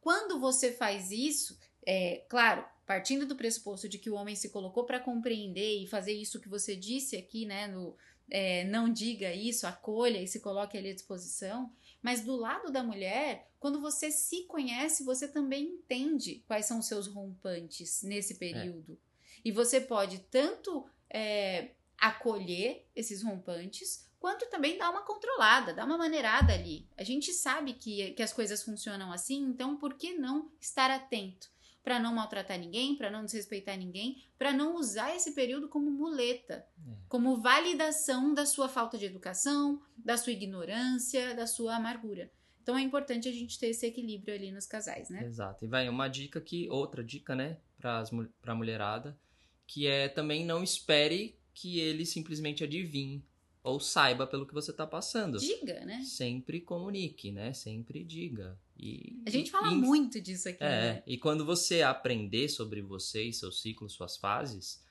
Quando 0.00 0.40
você 0.40 0.72
faz 0.72 1.12
isso, 1.12 1.56
é 1.86 2.24
claro, 2.28 2.64
partindo 2.86 3.26
do 3.26 3.36
pressuposto 3.36 3.88
de 3.88 3.98
que 3.98 4.08
o 4.08 4.14
homem 4.14 4.36
se 4.36 4.50
colocou 4.50 4.84
para 4.84 5.00
compreender 5.00 5.82
e 5.82 5.88
fazer 5.88 6.12
isso 6.12 6.40
que 6.40 6.48
você 6.48 6.76
disse 6.76 7.16
aqui, 7.16 7.44
né, 7.44 7.66
no 7.66 7.96
é, 8.30 8.64
não 8.64 8.92
diga 8.92 9.32
isso, 9.32 9.66
acolha 9.66 10.20
e 10.20 10.26
se 10.26 10.40
coloque 10.40 10.76
ali 10.76 10.90
à 10.90 10.94
disposição. 10.94 11.72
Mas 12.02 12.22
do 12.22 12.36
lado 12.36 12.70
da 12.70 12.82
mulher, 12.82 13.48
quando 13.58 13.80
você 13.80 14.10
se 14.10 14.44
conhece, 14.44 15.04
você 15.04 15.28
também 15.28 15.64
entende 15.64 16.44
quais 16.46 16.66
são 16.66 16.78
os 16.78 16.86
seus 16.86 17.06
rompantes 17.06 18.02
nesse 18.02 18.34
é. 18.34 18.36
período. 18.36 18.92
É. 18.92 19.40
E 19.44 19.52
você 19.52 19.80
pode 19.80 20.18
tanto 20.30 20.88
é, 21.08 21.70
acolher 21.98 22.86
esses 22.94 23.22
rompantes, 23.22 24.08
quanto 24.18 24.48
também 24.50 24.76
dar 24.76 24.90
uma 24.90 25.02
controlada, 25.02 25.72
dar 25.72 25.84
uma 25.84 25.98
maneirada 25.98 26.52
ali. 26.52 26.88
A 26.96 27.04
gente 27.04 27.32
sabe 27.32 27.74
que, 27.74 28.10
que 28.12 28.22
as 28.22 28.32
coisas 28.32 28.62
funcionam 28.62 29.12
assim, 29.12 29.40
então 29.42 29.76
por 29.76 29.94
que 29.94 30.14
não 30.14 30.50
estar 30.60 30.90
atento? 30.90 31.48
Para 31.86 32.00
não 32.00 32.12
maltratar 32.12 32.58
ninguém, 32.58 32.96
para 32.96 33.08
não 33.08 33.24
desrespeitar 33.24 33.78
ninguém, 33.78 34.20
para 34.36 34.52
não 34.52 34.74
usar 34.74 35.14
esse 35.14 35.36
período 35.36 35.68
como 35.68 35.88
muleta, 35.88 36.66
é. 36.84 36.90
como 37.08 37.36
validação 37.36 38.34
da 38.34 38.44
sua 38.44 38.68
falta 38.68 38.98
de 38.98 39.04
educação, 39.04 39.80
da 39.96 40.16
sua 40.16 40.32
ignorância, 40.32 41.32
da 41.32 41.46
sua 41.46 41.76
amargura. 41.76 42.28
Então 42.60 42.76
é 42.76 42.82
importante 42.82 43.28
a 43.28 43.32
gente 43.32 43.56
ter 43.56 43.68
esse 43.68 43.86
equilíbrio 43.86 44.34
ali 44.34 44.50
nos 44.50 44.66
casais, 44.66 45.08
né? 45.10 45.24
Exato. 45.24 45.64
E 45.64 45.68
vai 45.68 45.88
uma 45.88 46.08
dica 46.08 46.40
que, 46.40 46.68
outra 46.68 47.04
dica, 47.04 47.36
né, 47.36 47.58
para 47.78 48.02
a 48.44 48.54
mulherada, 48.56 49.16
que 49.64 49.86
é 49.86 50.08
também 50.08 50.44
não 50.44 50.64
espere 50.64 51.38
que 51.54 51.78
ele 51.78 52.04
simplesmente 52.04 52.64
adivinhe 52.64 53.24
ou 53.66 53.80
saiba 53.80 54.28
pelo 54.28 54.46
que 54.46 54.54
você 54.54 54.70
está 54.70 54.86
passando. 54.86 55.38
Diga, 55.38 55.84
né? 55.84 56.00
Sempre 56.04 56.60
comunique, 56.60 57.32
né? 57.32 57.52
Sempre 57.52 58.04
diga. 58.04 58.56
E, 58.78 59.20
a 59.26 59.30
gente 59.30 59.50
fala 59.50 59.72
e, 59.72 59.74
muito 59.74 60.20
disso 60.20 60.48
aqui. 60.48 60.62
É, 60.62 60.94
né? 60.94 61.02
e 61.04 61.18
quando 61.18 61.44
você 61.44 61.82
aprender 61.82 62.48
sobre 62.48 62.80
você 62.80 63.24
e 63.24 63.32
seu 63.32 63.50
ciclo, 63.50 63.90
suas 63.90 64.16
fases, 64.16 64.84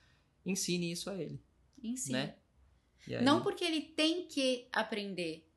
ensine 0.46 0.92
isso 0.92 1.10
a 1.10 1.16
ele. 1.16 1.40
Ensine. 1.82 2.14
Né? 2.14 2.36
Aí... 3.08 3.24
Não 3.24 3.42
porque 3.42 3.64
ele 3.64 3.80
tem 3.82 4.28
que 4.28 4.68
aprender, 4.74 5.48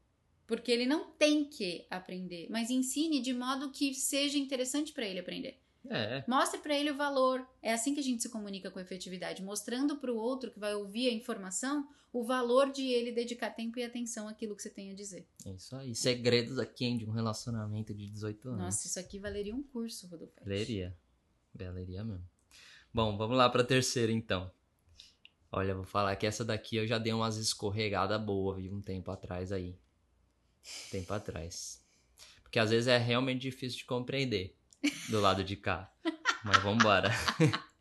porque 0.46 0.70
ele 0.70 0.86
não 0.86 1.10
tem 1.10 1.44
que 1.44 1.86
aprender, 1.90 2.46
mas 2.48 2.70
ensine 2.70 3.20
de 3.20 3.32
modo 3.32 3.72
que 3.72 3.94
seja 3.94 4.38
interessante 4.38 4.92
para 4.92 5.06
ele 5.06 5.18
aprender. 5.18 5.60
É. 5.88 6.24
Mostre 6.26 6.60
para 6.60 6.76
ele 6.76 6.90
o 6.90 6.96
valor. 6.96 7.46
É 7.62 7.72
assim 7.72 7.94
que 7.94 8.00
a 8.00 8.02
gente 8.02 8.22
se 8.22 8.28
comunica 8.28 8.70
com 8.70 8.80
efetividade, 8.80 9.42
mostrando 9.42 9.96
para 9.96 10.12
o 10.12 10.16
outro 10.16 10.50
que 10.50 10.58
vai 10.58 10.74
ouvir 10.74 11.08
a 11.08 11.12
informação 11.12 11.88
o 12.12 12.24
valor 12.24 12.72
de 12.72 12.86
ele 12.86 13.12
dedicar 13.12 13.50
tempo 13.50 13.78
e 13.78 13.84
atenção 13.84 14.28
àquilo 14.28 14.56
que 14.56 14.62
você 14.62 14.70
tem 14.70 14.90
a 14.90 14.94
dizer. 14.94 15.26
É 15.44 15.52
isso 15.52 15.76
aí. 15.76 15.94
Segredos 15.94 16.58
aqui 16.58 16.96
de 16.96 17.04
um 17.04 17.10
relacionamento 17.10 17.94
de 17.94 18.08
18 18.08 18.48
anos. 18.48 18.60
Nossa, 18.60 18.86
isso 18.86 18.98
aqui 18.98 19.18
valeria 19.18 19.54
um 19.54 19.62
curso, 19.62 20.06
Rodolfo. 20.06 20.32
Valeria. 20.42 20.96
Valeria 21.54 22.04
mesmo. 22.04 22.28
Bom, 22.92 23.16
vamos 23.16 23.36
lá 23.36 23.48
para 23.50 23.62
a 23.62 23.66
terceira 23.66 24.10
então. 24.10 24.50
Olha, 25.52 25.74
vou 25.74 25.84
falar 25.84 26.16
que 26.16 26.26
essa 26.26 26.44
daqui 26.44 26.76
eu 26.76 26.86
já 26.86 26.98
dei 26.98 27.12
umas 27.12 27.36
escorregadas 27.36 28.20
boas, 28.20 28.60
vi 28.62 28.70
um 28.70 28.80
tempo 28.80 29.10
atrás 29.10 29.52
aí. 29.52 29.78
Tempo 30.90 31.12
atrás. 31.12 31.82
Porque 32.42 32.58
às 32.58 32.70
vezes 32.70 32.86
é 32.86 32.96
realmente 32.96 33.42
difícil 33.42 33.78
de 33.78 33.84
compreender 33.84 34.57
do 35.08 35.20
lado 35.20 35.42
de 35.42 35.56
cá. 35.56 35.92
Mas 36.44 36.58
vamos 36.58 36.80
embora. 36.80 37.10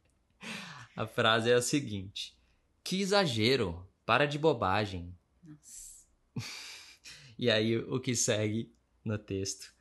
a 0.96 1.06
frase 1.06 1.50
é 1.50 1.54
a 1.54 1.62
seguinte: 1.62 2.38
Que 2.84 3.02
exagero, 3.02 3.88
para 4.06 4.26
de 4.26 4.40
bobagem. 4.40 5.16
Nossa. 5.44 6.06
e 7.38 7.50
aí 7.50 7.78
o 7.78 8.00
que 8.00 8.16
segue 8.16 8.74
no 9.04 9.18
texto 9.18 9.74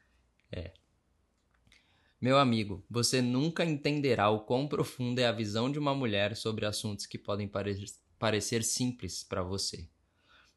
é: 0.53 0.75
Meu 2.21 2.39
amigo, 2.39 2.85
você 2.91 3.23
nunca 3.23 3.65
entenderá 3.65 4.29
o 4.29 4.41
quão 4.41 4.69
profunda 4.69 5.21
é 5.21 5.27
a 5.27 5.33
visão 5.33 5.71
de 5.71 5.79
uma 5.79 5.95
mulher 5.95 6.37
sobre 6.37 6.67
assuntos 6.67 7.07
que 7.07 7.19
podem 7.19 7.49
pare 7.49 7.85
parecer 8.19 8.63
simples 8.65 9.23
para 9.23 9.43
você. 9.43 9.89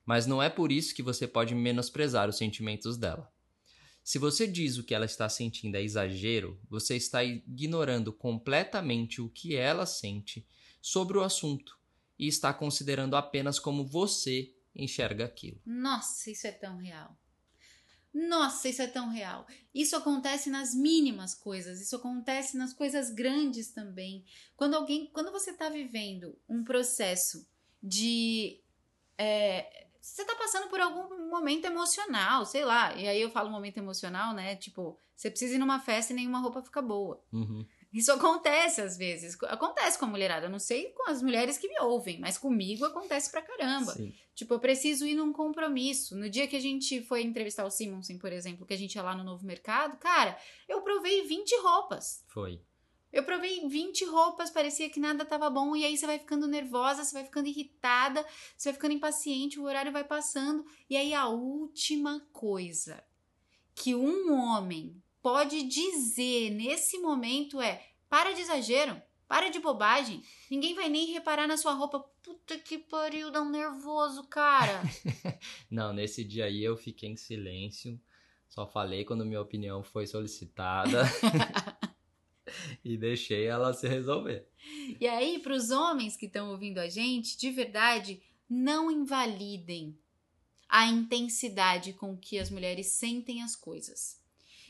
Mas 0.05 0.25
não 0.25 0.41
é 0.41 0.49
por 0.49 0.71
isso 0.71 0.95
que 0.95 1.03
você 1.03 1.27
pode 1.27 1.53
menosprezar 1.53 2.29
os 2.29 2.37
sentimentos 2.37 2.97
dela. 2.97 3.31
Se 4.03 4.17
você 4.17 4.47
diz 4.47 4.77
o 4.77 4.83
que 4.83 4.93
ela 4.93 5.05
está 5.05 5.29
sentindo 5.29 5.75
é 5.75 5.83
exagero, 5.83 6.59
você 6.69 6.95
está 6.95 7.23
ignorando 7.23 8.11
completamente 8.11 9.21
o 9.21 9.29
que 9.29 9.55
ela 9.55 9.85
sente 9.85 10.47
sobre 10.81 11.17
o 11.17 11.21
assunto 11.21 11.77
e 12.17 12.27
está 12.27 12.53
considerando 12.53 13.15
apenas 13.15 13.59
como 13.59 13.85
você 13.85 14.53
enxerga 14.75 15.25
aquilo. 15.25 15.61
Nossa, 15.65 16.31
isso 16.31 16.47
é 16.47 16.51
tão 16.51 16.77
real. 16.77 17.17
Nossa, 18.13 18.67
isso 18.67 18.81
é 18.81 18.87
tão 18.87 19.09
real. 19.09 19.45
Isso 19.73 19.95
acontece 19.95 20.49
nas 20.49 20.73
mínimas 20.73 21.35
coisas, 21.35 21.79
isso 21.79 21.95
acontece 21.95 22.57
nas 22.57 22.73
coisas 22.73 23.11
grandes 23.11 23.71
também. 23.71 24.25
Quando 24.55 24.73
alguém, 24.73 25.07
quando 25.13 25.31
você 25.31 25.51
está 25.51 25.69
vivendo 25.69 26.37
um 26.47 26.63
processo 26.63 27.47
de 27.81 28.59
é, 29.17 29.87
você 30.01 30.23
tá 30.25 30.35
passando 30.35 30.67
por 30.69 30.79
algum 30.79 31.29
momento 31.29 31.65
emocional, 31.65 32.45
sei 32.45 32.63
lá. 32.63 32.95
E 32.95 33.07
aí 33.07 33.21
eu 33.21 33.29
falo 33.29 33.49
momento 33.49 33.77
emocional, 33.77 34.33
né? 34.33 34.55
Tipo, 34.55 34.97
você 35.15 35.29
precisa 35.29 35.55
ir 35.55 35.57
numa 35.57 35.79
festa 35.79 36.13
e 36.13 36.15
nenhuma 36.15 36.39
roupa 36.39 36.61
fica 36.61 36.81
boa. 36.81 37.21
Uhum. 37.31 37.65
Isso 37.91 38.11
acontece 38.11 38.81
às 38.81 38.97
vezes. 38.97 39.35
Acontece 39.43 39.97
com 39.97 40.05
a 40.05 40.07
mulherada. 40.07 40.45
Eu 40.45 40.49
não 40.49 40.59
sei 40.59 40.91
com 40.91 41.09
as 41.09 41.21
mulheres 41.21 41.57
que 41.57 41.67
me 41.67 41.79
ouvem, 41.81 42.19
mas 42.19 42.37
comigo 42.37 42.85
acontece 42.85 43.31
pra 43.31 43.41
caramba. 43.41 43.93
Sim. 43.93 44.13
Tipo, 44.35 44.53
eu 44.53 44.59
preciso 44.59 45.05
ir 45.05 45.15
num 45.15 45.33
compromisso. 45.33 46.15
No 46.15 46.29
dia 46.29 46.47
que 46.47 46.55
a 46.55 46.61
gente 46.61 47.01
foi 47.01 47.23
entrevistar 47.23 47.65
o 47.65 47.71
Simonsen, 47.71 48.17
por 48.17 48.31
exemplo, 48.31 48.65
que 48.65 48.73
a 48.73 48.77
gente 48.77 48.95
ia 48.95 49.03
lá 49.03 49.15
no 49.15 49.23
Novo 49.23 49.45
Mercado, 49.45 49.97
cara, 49.97 50.37
eu 50.67 50.81
provei 50.81 51.23
20 51.23 51.59
roupas. 51.61 52.23
Foi. 52.27 52.61
Eu 53.11 53.23
provei 53.23 53.67
20 53.67 54.05
roupas, 54.05 54.51
parecia 54.51 54.89
que 54.89 54.99
nada 54.99 55.25
tava 55.25 55.49
bom, 55.49 55.75
e 55.75 55.83
aí 55.83 55.97
você 55.97 56.05
vai 56.05 56.19
ficando 56.19 56.47
nervosa, 56.47 57.03
você 57.03 57.13
vai 57.13 57.23
ficando 57.23 57.47
irritada, 57.47 58.23
você 58.55 58.69
vai 58.69 58.73
ficando 58.75 58.93
impaciente, 58.93 59.59
o 59.59 59.63
horário 59.63 59.91
vai 59.91 60.03
passando. 60.03 60.65
E 60.89 60.95
aí 60.95 61.13
a 61.13 61.27
última 61.27 62.19
coisa 62.31 63.03
que 63.73 63.95
um 63.95 64.33
homem 64.33 65.01
pode 65.21 65.63
dizer 65.63 66.51
nesse 66.51 66.99
momento 66.99 67.59
é: 67.59 67.83
para 68.07 68.31
de 68.31 68.41
exagero, 68.41 69.01
para 69.27 69.49
de 69.49 69.59
bobagem, 69.59 70.23
ninguém 70.49 70.75
vai 70.75 70.89
nem 70.89 71.11
reparar 71.11 71.47
na 71.47 71.57
sua 71.57 71.73
roupa. 71.73 71.99
Puta 72.21 72.59
que 72.59 72.77
pariu, 72.77 73.31
dá 73.31 73.41
um 73.41 73.49
nervoso, 73.49 74.27
cara. 74.27 74.81
Não, 75.69 75.93
nesse 75.93 76.23
dia 76.23 76.45
aí 76.45 76.63
eu 76.63 76.77
fiquei 76.77 77.09
em 77.09 77.15
silêncio, 77.15 77.99
só 78.47 78.67
falei 78.67 79.03
quando 79.03 79.25
minha 79.25 79.41
opinião 79.41 79.83
foi 79.83 80.05
solicitada. 80.05 81.03
e 82.93 82.97
deixei 82.97 83.45
ela 83.45 83.73
se 83.73 83.87
resolver. 83.87 84.47
E 84.99 85.07
aí, 85.07 85.39
para 85.39 85.55
os 85.55 85.69
homens 85.69 86.15
que 86.15 86.25
estão 86.25 86.49
ouvindo 86.49 86.79
a 86.79 86.89
gente, 86.89 87.37
de 87.37 87.51
verdade, 87.51 88.21
não 88.49 88.89
invalidem 88.91 89.97
a 90.67 90.87
intensidade 90.87 91.93
com 91.93 92.17
que 92.17 92.37
as 92.37 92.49
mulheres 92.49 92.87
sentem 92.87 93.41
as 93.41 93.55
coisas. 93.55 94.19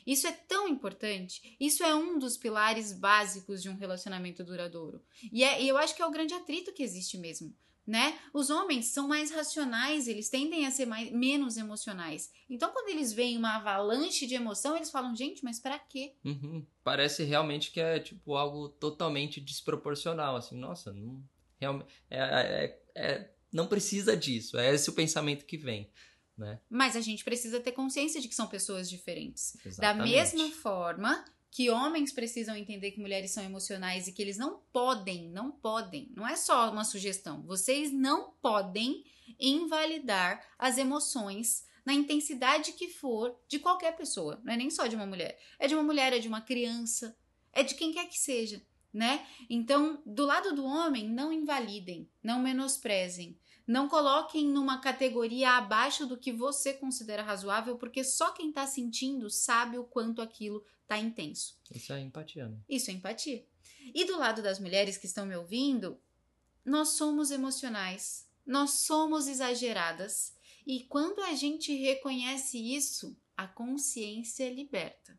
Isso 0.06 0.28
é 0.28 0.32
tão 0.32 0.68
importante, 0.68 1.56
isso 1.60 1.84
é 1.84 1.94
um 1.94 2.18
dos 2.18 2.38
pilares 2.38 2.94
básicos 2.94 3.62
de 3.62 3.70
um 3.70 3.76
relacionamento 3.76 4.44
duradouro. 4.44 5.02
E, 5.32 5.44
é, 5.44 5.62
e 5.62 5.68
eu 5.68 5.78
acho 5.78 5.96
que 5.96 6.02
é 6.02 6.06
o 6.06 6.12
grande 6.12 6.34
atrito 6.34 6.74
que 6.74 6.84
existe 6.84 7.18
mesmo 7.18 7.56
né? 7.90 8.20
Os 8.32 8.52
homens 8.52 8.86
são 8.86 9.08
mais 9.08 9.32
racionais, 9.32 10.08
eles 10.08 10.30
tendem 10.30 10.68
a 10.68 10.72
ser 10.72 10.86
mais, 10.86 11.12
menos 11.12 11.58
emocionais. 11.58 12.32
Então, 12.48 12.72
quando 12.72 12.90
eles 12.90 13.12
veem 13.12 13.36
uma 13.36 13.56
avalanche 13.56 14.28
de 14.28 14.36
emoção, 14.36 14.76
eles 14.76 14.92
falam, 14.92 15.16
gente, 15.16 15.44
mas 15.44 15.60
para 15.60 15.80
quê? 15.80 16.14
Uhum. 16.24 16.64
Parece 16.84 17.24
realmente 17.24 17.72
que 17.72 17.82
é 17.82 18.00
tipo 18.00 18.36
algo 18.36 18.70
totalmente 18.70 19.42
desproporcional, 19.42 20.36
assim, 20.36 20.56
nossa, 20.56 20.94
não, 20.94 21.24
realmente, 21.60 21.90
é, 22.12 22.20
é, 22.20 22.82
é, 22.94 23.32
não 23.52 23.66
precisa 23.66 24.16
disso, 24.16 24.60
é 24.60 24.72
esse 24.72 24.88
o 24.88 24.94
pensamento 24.94 25.44
que 25.44 25.58
vem. 25.58 25.90
Né? 26.38 26.60
Mas 26.70 26.96
a 26.96 27.02
gente 27.02 27.24
precisa 27.24 27.60
ter 27.60 27.72
consciência 27.72 28.22
de 28.22 28.28
que 28.28 28.36
são 28.36 28.48
pessoas 28.48 28.88
diferentes. 28.88 29.58
Exatamente. 29.66 29.82
Da 29.82 29.94
mesma 30.06 30.52
forma 30.52 31.26
que 31.52 31.70
homens 31.70 32.12
precisam 32.12 32.56
entender 32.56 32.92
que 32.92 33.00
mulheres 33.00 33.32
são 33.32 33.44
emocionais 33.44 34.08
e 34.08 34.12
que 34.12 34.22
eles 34.22 34.38
não 34.38 34.62
podem, 34.72 35.30
não 35.30 35.52
podem, 35.52 36.12
não 36.16 36.28
é 36.28 36.36
só 36.36 36.72
uma 36.72 36.84
sugestão, 36.84 37.42
vocês 37.44 37.92
não 37.92 38.32
podem 38.42 39.04
invalidar 39.40 40.46
as 40.58 40.78
emoções 40.78 41.68
na 41.86 41.94
intensidade 41.94 42.74
que 42.74 42.88
for 42.88 43.36
de 43.48 43.58
qualquer 43.58 43.96
pessoa, 43.96 44.40
não 44.44 44.54
é 44.54 44.58
nem 44.58 44.70
só 44.70 44.86
de 44.86 44.96
uma 44.96 45.06
mulher, 45.06 45.40
é 45.58 45.68
de 45.68 45.74
uma 45.74 45.84
mulher, 45.84 46.14
é 46.14 46.20
de 46.20 46.28
uma 46.28 46.42
criança, 46.42 47.18
é 47.52 47.64
de 47.64 47.74
quem 47.74 47.92
quer 47.92 48.08
que 48.08 48.20
seja, 48.20 48.62
né? 48.94 49.26
Então, 49.50 50.02
do 50.06 50.26
lado 50.26 50.54
do 50.54 50.66
homem, 50.66 51.10
não 51.10 51.34
invalidem, 51.34 52.08
não 52.22 52.40
menosprezem, 52.40 53.40
não 53.70 53.88
coloquem 53.88 54.48
numa 54.48 54.82
categoria 54.82 55.52
abaixo 55.52 56.08
do 56.08 56.18
que 56.18 56.32
você 56.32 56.74
considera 56.74 57.22
razoável, 57.22 57.78
porque 57.78 58.04
só 58.04 58.32
quem 58.32 58.52
tá 58.52 58.66
sentindo 58.66 59.30
sabe 59.30 59.78
o 59.78 59.84
quanto 59.84 60.24
aquilo 60.24 60.66
tá 60.88 60.98
intenso. 60.98 61.56
Isso 61.72 61.94
é 61.94 62.02
empatia, 62.02 62.50
né? 62.50 62.58
Isso 62.68 62.90
é 62.90 62.96
empatia. 62.96 63.46
E 63.94 64.06
do 64.06 64.18
lado 64.18 64.42
das 64.42 64.60
mulheres 64.60 64.98
que 64.98 65.06
estão 65.06 65.24
me 65.24 65.36
ouvindo, 65.36 66.02
nós 66.66 66.90
somos 66.90 67.30
emocionais, 67.30 68.28
nós 68.44 68.72
somos 68.72 69.28
exageradas, 69.28 70.34
e 70.66 70.86
quando 70.86 71.22
a 71.22 71.36
gente 71.36 71.72
reconhece 71.72 72.58
isso, 72.58 73.16
a 73.38 73.48
consciência 73.48 74.52
liberta. 74.52 75.16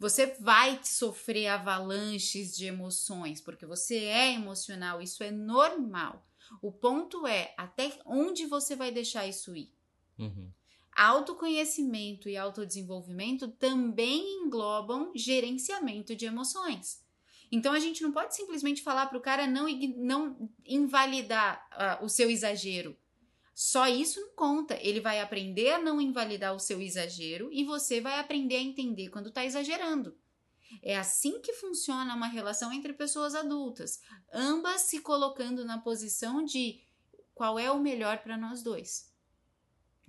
Você 0.00 0.38
vai 0.40 0.80
sofrer 0.82 1.48
avalanches 1.48 2.56
de 2.56 2.64
emoções, 2.64 3.42
porque 3.42 3.66
você 3.66 4.04
é 4.04 4.32
emocional, 4.32 5.02
isso 5.02 5.22
é 5.22 5.30
normal. 5.30 6.26
O 6.60 6.70
ponto 6.70 7.26
é 7.26 7.54
até 7.56 7.98
onde 8.04 8.46
você 8.46 8.76
vai 8.76 8.90
deixar 8.90 9.26
isso 9.26 9.56
ir. 9.56 9.72
Uhum. 10.18 10.50
Autoconhecimento 10.94 12.28
e 12.28 12.36
autodesenvolvimento 12.36 13.48
também 13.48 14.44
englobam 14.44 15.10
gerenciamento 15.14 16.14
de 16.14 16.26
emoções. 16.26 17.02
Então 17.50 17.72
a 17.72 17.78
gente 17.78 18.02
não 18.02 18.12
pode 18.12 18.34
simplesmente 18.34 18.82
falar 18.82 19.06
para 19.06 19.18
o 19.18 19.22
cara 19.22 19.46
não, 19.46 19.66
não 19.96 20.50
invalidar 20.66 21.66
uh, 21.72 22.04
o 22.04 22.08
seu 22.08 22.30
exagero. 22.30 22.96
Só 23.54 23.86
isso 23.86 24.20
não 24.20 24.30
conta. 24.30 24.78
Ele 24.80 25.00
vai 25.00 25.20
aprender 25.20 25.72
a 25.72 25.78
não 25.78 26.00
invalidar 26.00 26.54
o 26.54 26.58
seu 26.58 26.80
exagero 26.80 27.50
e 27.52 27.64
você 27.64 28.00
vai 28.00 28.18
aprender 28.18 28.56
a 28.56 28.62
entender 28.62 29.08
quando 29.10 29.28
está 29.28 29.44
exagerando. 29.44 30.16
É 30.82 30.96
assim 30.96 31.40
que 31.40 31.52
funciona 31.54 32.14
uma 32.14 32.28
relação 32.28 32.72
entre 32.72 32.92
pessoas 32.92 33.34
adultas, 33.34 34.00
ambas 34.32 34.82
se 34.82 35.00
colocando 35.00 35.64
na 35.64 35.78
posição 35.78 36.44
de 36.44 36.80
qual 37.34 37.58
é 37.58 37.70
o 37.70 37.80
melhor 37.80 38.18
para 38.18 38.36
nós 38.36 38.62
dois 38.62 39.12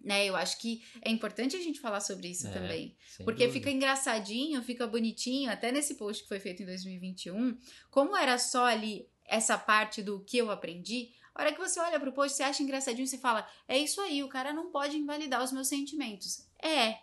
né? 0.04 0.26
Eu 0.26 0.36
acho 0.36 0.60
que 0.60 0.84
é 1.02 1.10
importante 1.10 1.56
a 1.56 1.62
gente 1.62 1.80
falar 1.80 2.02
sobre 2.02 2.28
isso 2.28 2.48
é, 2.48 2.52
também. 2.52 2.96
Porque 3.24 3.46
dúvida. 3.46 3.54
fica 3.54 3.72
engraçadinho, 3.72 4.62
fica 4.62 4.86
bonitinho, 4.86 5.50
até 5.50 5.72
nesse 5.72 5.96
post 5.96 6.24
que 6.24 6.30
foi 6.30 6.40
feito 6.40 6.62
em 6.62 6.66
2021, 6.66 7.58
como 7.90 8.16
era 8.18 8.38
só 8.38 8.66
ali 8.66 9.08
essa 9.26 9.58
parte 9.58 10.02
do 10.04 10.20
que 10.20 10.38
eu 10.38 10.52
aprendi. 10.52 11.12
A 11.34 11.42
hora 11.42 11.54
que 11.54 11.60
você 11.60 11.80
olha 11.80 12.00
pro 12.00 12.12
post, 12.12 12.36
você 12.36 12.44
acha 12.44 12.62
engraçadinho, 12.62 13.08
você 13.08 13.18
fala: 13.18 13.48
"É 13.68 13.78
isso 13.78 14.02
aí, 14.02 14.22
o 14.22 14.28
cara 14.28 14.52
não 14.52 14.70
pode 14.70 14.98
invalidar 14.98 15.42
os 15.42 15.54
meus 15.54 15.70
sentimentos". 15.70 16.46
É. 16.62 17.00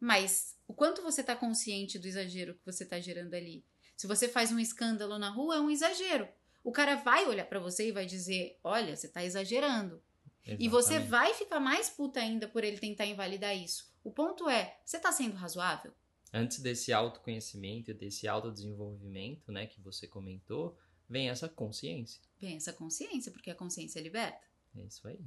Mas 0.00 0.56
o 0.66 0.74
quanto 0.74 1.02
você 1.02 1.22
tá 1.22 1.34
consciente 1.34 1.98
do 1.98 2.06
exagero 2.06 2.54
que 2.54 2.64
você 2.64 2.84
tá 2.84 3.00
gerando 3.00 3.34
ali? 3.34 3.64
Se 3.96 4.06
você 4.06 4.28
faz 4.28 4.52
um 4.52 4.58
escândalo 4.58 5.18
na 5.18 5.28
rua, 5.28 5.56
é 5.56 5.60
um 5.60 5.70
exagero. 5.70 6.28
O 6.62 6.70
cara 6.70 6.96
vai 6.96 7.26
olhar 7.26 7.46
para 7.46 7.58
você 7.58 7.88
e 7.88 7.92
vai 7.92 8.06
dizer: 8.06 8.58
"Olha, 8.62 8.96
você 8.96 9.08
tá 9.08 9.24
exagerando". 9.24 10.02
Exatamente. 10.44 10.64
E 10.64 10.68
você 10.68 10.98
vai 10.98 11.34
ficar 11.34 11.60
mais 11.60 11.90
puta 11.90 12.20
ainda 12.20 12.48
por 12.48 12.64
ele 12.64 12.78
tentar 12.78 13.06
invalidar 13.06 13.56
isso. 13.56 13.92
O 14.02 14.10
ponto 14.10 14.48
é, 14.48 14.78
você 14.84 14.98
tá 14.98 15.12
sendo 15.12 15.36
razoável? 15.36 15.92
Antes 16.32 16.60
desse 16.60 16.92
autoconhecimento, 16.92 17.92
desse 17.92 18.28
autodesenvolvimento, 18.28 19.50
né, 19.50 19.66
que 19.66 19.80
você 19.80 20.06
comentou, 20.06 20.78
vem 21.08 21.28
essa 21.28 21.48
consciência. 21.48 22.20
Vem 22.38 22.56
essa 22.56 22.72
consciência, 22.72 23.32
porque 23.32 23.50
a 23.50 23.54
consciência 23.54 24.00
liberta. 24.00 24.46
É 24.76 24.82
isso 24.82 25.06
aí. 25.08 25.20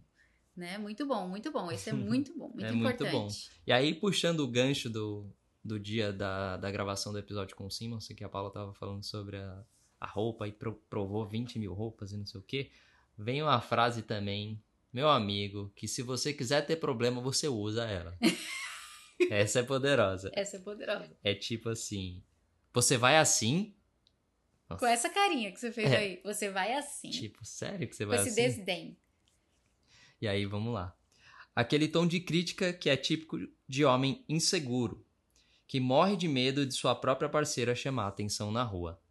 Né? 0.55 0.77
Muito 0.77 1.05
bom, 1.05 1.27
muito 1.27 1.51
bom. 1.51 1.71
Esse 1.71 1.89
é 1.89 1.93
muito 1.93 2.37
bom, 2.37 2.49
muito 2.49 2.65
é 2.65 2.73
importante. 2.73 3.11
Muito 3.11 3.29
bom. 3.29 3.29
E 3.65 3.71
aí, 3.71 3.93
puxando 3.93 4.41
o 4.41 4.47
gancho 4.47 4.89
do, 4.89 5.29
do 5.63 5.79
dia 5.79 6.11
da, 6.11 6.57
da 6.57 6.71
gravação 6.71 7.13
do 7.13 7.19
episódio 7.19 7.55
com 7.55 7.65
o 7.65 7.71
Simon, 7.71 7.99
que 7.99 8.23
a 8.23 8.29
Paula 8.29 8.51
tava 8.51 8.73
falando 8.73 9.03
sobre 9.03 9.37
a, 9.37 9.63
a 9.99 10.07
roupa 10.07 10.47
e 10.47 10.51
provou 10.89 11.25
20 11.25 11.59
mil 11.59 11.73
roupas 11.73 12.11
e 12.11 12.17
não 12.17 12.25
sei 12.25 12.39
o 12.39 12.43
que, 12.43 12.71
vem 13.17 13.41
uma 13.41 13.61
frase 13.61 14.01
também 14.01 14.61
meu 14.91 15.09
amigo, 15.09 15.71
que 15.75 15.87
se 15.87 16.01
você 16.01 16.33
quiser 16.33 16.65
ter 16.65 16.75
problema, 16.75 17.21
você 17.21 17.47
usa 17.47 17.85
ela. 17.85 18.17
Essa 19.31 19.59
é 19.59 19.63
poderosa. 19.63 20.31
Essa 20.33 20.57
é 20.57 20.59
poderosa. 20.59 21.15
É 21.23 21.33
tipo 21.33 21.69
assim: 21.69 22.21
você 22.73 22.97
vai 22.97 23.17
assim. 23.17 23.73
Nossa. 24.69 24.79
Com 24.79 24.87
essa 24.87 25.09
carinha 25.09 25.51
que 25.51 25.59
você 25.59 25.71
fez 25.71 25.91
é. 25.91 25.97
aí. 25.97 26.21
Você 26.25 26.49
vai 26.49 26.73
assim. 26.73 27.09
Tipo, 27.09 27.45
sério 27.45 27.87
que 27.87 27.95
você 27.95 28.05
vai 28.05 28.17
Com 28.17 28.23
assim? 28.23 28.41
esse 28.41 28.55
desdém. 28.57 28.97
E 30.21 30.27
aí, 30.27 30.45
vamos 30.45 30.73
lá. 30.73 30.95
Aquele 31.55 31.87
tom 31.87 32.07
de 32.07 32.19
crítica 32.19 32.71
que 32.71 32.89
é 32.89 32.95
típico 32.95 33.37
de 33.67 33.83
homem 33.83 34.23
inseguro, 34.29 35.05
que 35.67 35.79
morre 35.79 36.15
de 36.15 36.27
medo 36.27 36.65
de 36.65 36.73
sua 36.73 36.95
própria 36.95 37.27
parceira 37.27 37.75
chamar 37.75 38.07
atenção 38.07 38.51
na 38.51 38.63
rua. 38.63 39.01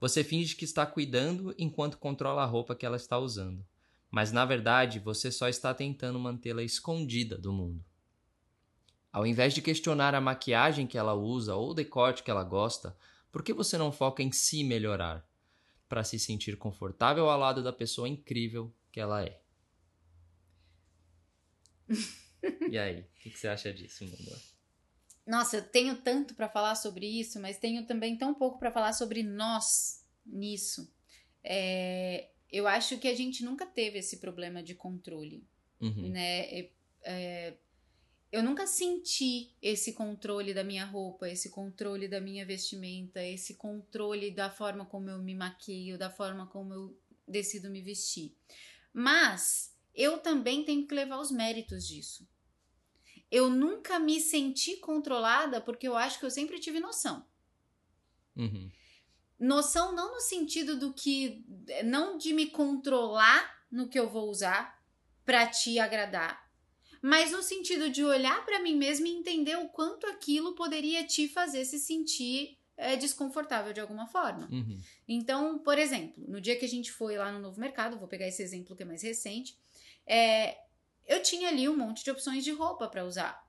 Você 0.00 0.24
finge 0.24 0.56
que 0.56 0.64
está 0.64 0.86
cuidando 0.86 1.54
enquanto 1.58 1.98
controla 1.98 2.42
a 2.42 2.46
roupa 2.46 2.74
que 2.74 2.86
ela 2.86 2.96
está 2.96 3.18
usando 3.18 3.64
mas 4.10 4.32
na 4.32 4.44
verdade 4.44 4.98
você 4.98 5.30
só 5.30 5.48
está 5.48 5.74
tentando 5.74 6.18
mantê-la 6.18 6.62
escondida 6.62 7.36
do 7.36 7.52
mundo. 7.52 7.84
Ao 9.12 9.26
invés 9.26 9.54
de 9.54 9.62
questionar 9.62 10.14
a 10.14 10.20
maquiagem 10.20 10.86
que 10.86 10.98
ela 10.98 11.14
usa 11.14 11.54
ou 11.54 11.70
o 11.70 11.74
decote 11.74 12.22
que 12.22 12.30
ela 12.30 12.44
gosta, 12.44 12.96
por 13.30 13.42
que 13.42 13.52
você 13.52 13.76
não 13.76 13.92
foca 13.92 14.22
em 14.22 14.32
se 14.32 14.64
melhorar, 14.64 15.26
para 15.88 16.04
se 16.04 16.18
sentir 16.18 16.56
confortável 16.56 17.28
ao 17.28 17.38
lado 17.38 17.62
da 17.62 17.72
pessoa 17.72 18.08
incrível 18.08 18.72
que 18.92 19.00
ela 19.00 19.22
é? 19.22 19.40
E 22.70 22.78
aí, 22.78 23.00
o 23.00 23.04
que, 23.20 23.30
que, 23.30 23.38
você 23.38 23.48
acha 23.48 23.72
disso, 23.72 24.04
amor? 24.04 24.40
Nossa, 25.26 25.56
eu 25.56 25.62
tenho 25.62 25.96
tanto 25.96 26.34
para 26.34 26.48
falar 26.48 26.74
sobre 26.74 27.06
isso, 27.06 27.40
mas 27.40 27.58
tenho 27.58 27.86
também 27.86 28.16
tão 28.16 28.34
pouco 28.34 28.58
para 28.58 28.72
falar 28.72 28.92
sobre 28.92 29.22
nós 29.22 30.04
nisso. 30.24 30.92
É, 31.44 32.30
eu 32.50 32.66
acho 32.66 32.98
que 32.98 33.08
a 33.08 33.14
gente 33.14 33.44
nunca 33.44 33.66
teve 33.66 33.98
esse 33.98 34.18
problema 34.18 34.62
de 34.62 34.74
controle, 34.74 35.46
uhum. 35.80 36.10
né? 36.10 36.40
É, 36.40 36.70
é, 37.02 37.58
eu 38.30 38.42
nunca 38.42 38.66
senti 38.66 39.54
esse 39.60 39.94
controle 39.94 40.52
da 40.52 40.62
minha 40.62 40.84
roupa, 40.84 41.28
esse 41.28 41.50
controle 41.50 42.06
da 42.08 42.20
minha 42.20 42.44
vestimenta, 42.44 43.22
esse 43.22 43.54
controle 43.54 44.30
da 44.30 44.50
forma 44.50 44.84
como 44.84 45.08
eu 45.08 45.18
me 45.18 45.34
maqueio, 45.34 45.96
da 45.96 46.10
forma 46.10 46.46
como 46.46 46.74
eu 46.74 47.00
decido 47.26 47.70
me 47.70 47.80
vestir. 47.80 48.36
Mas 48.92 49.74
eu 49.98 50.18
também 50.18 50.64
tenho 50.64 50.86
que 50.86 50.94
levar 50.94 51.18
os 51.18 51.32
méritos 51.32 51.86
disso. 51.86 52.26
Eu 53.28 53.50
nunca 53.50 53.98
me 53.98 54.20
senti 54.20 54.76
controlada 54.76 55.60
porque 55.60 55.88
eu 55.88 55.96
acho 55.96 56.20
que 56.20 56.24
eu 56.24 56.30
sempre 56.30 56.60
tive 56.60 56.78
noção. 56.78 57.26
Uhum. 58.36 58.70
Noção 59.38 59.92
não 59.92 60.14
no 60.14 60.20
sentido 60.20 60.78
do 60.78 60.94
que. 60.94 61.44
Não 61.84 62.16
de 62.16 62.32
me 62.32 62.46
controlar 62.46 63.66
no 63.70 63.88
que 63.88 63.98
eu 63.98 64.08
vou 64.08 64.30
usar 64.30 64.80
para 65.24 65.46
te 65.46 65.78
agradar, 65.78 66.48
mas 67.02 67.32
no 67.32 67.42
sentido 67.42 67.90
de 67.90 68.02
olhar 68.02 68.44
para 68.46 68.60
mim 68.60 68.76
mesma 68.76 69.06
e 69.08 69.12
entender 69.12 69.56
o 69.56 69.68
quanto 69.68 70.06
aquilo 70.06 70.54
poderia 70.54 71.04
te 71.04 71.28
fazer 71.28 71.64
se 71.66 71.78
sentir 71.78 72.56
é, 72.78 72.96
desconfortável 72.96 73.72
de 73.72 73.80
alguma 73.80 74.06
forma. 74.06 74.48
Uhum. 74.50 74.80
Então, 75.06 75.58
por 75.58 75.76
exemplo, 75.78 76.24
no 76.26 76.40
dia 76.40 76.56
que 76.56 76.64
a 76.64 76.68
gente 76.68 76.90
foi 76.90 77.18
lá 77.18 77.30
no 77.30 77.40
novo 77.40 77.60
mercado, 77.60 77.98
vou 77.98 78.08
pegar 78.08 78.26
esse 78.26 78.42
exemplo 78.42 78.74
que 78.74 78.82
é 78.82 78.86
mais 78.86 79.02
recente, 79.02 79.58
é, 80.08 80.58
eu 81.06 81.22
tinha 81.22 81.48
ali 81.48 81.68
um 81.68 81.76
monte 81.76 82.02
de 82.02 82.10
opções 82.10 82.42
de 82.42 82.52
roupa 82.52 82.88
para 82.88 83.04
usar. 83.04 83.46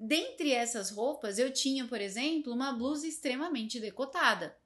Dentre 0.00 0.52
essas 0.52 0.90
roupas, 0.90 1.38
eu 1.38 1.52
tinha, 1.52 1.84
por 1.86 2.00
exemplo, 2.00 2.52
uma 2.52 2.72
blusa 2.72 3.06
extremamente 3.06 3.80
decotada 3.80 4.56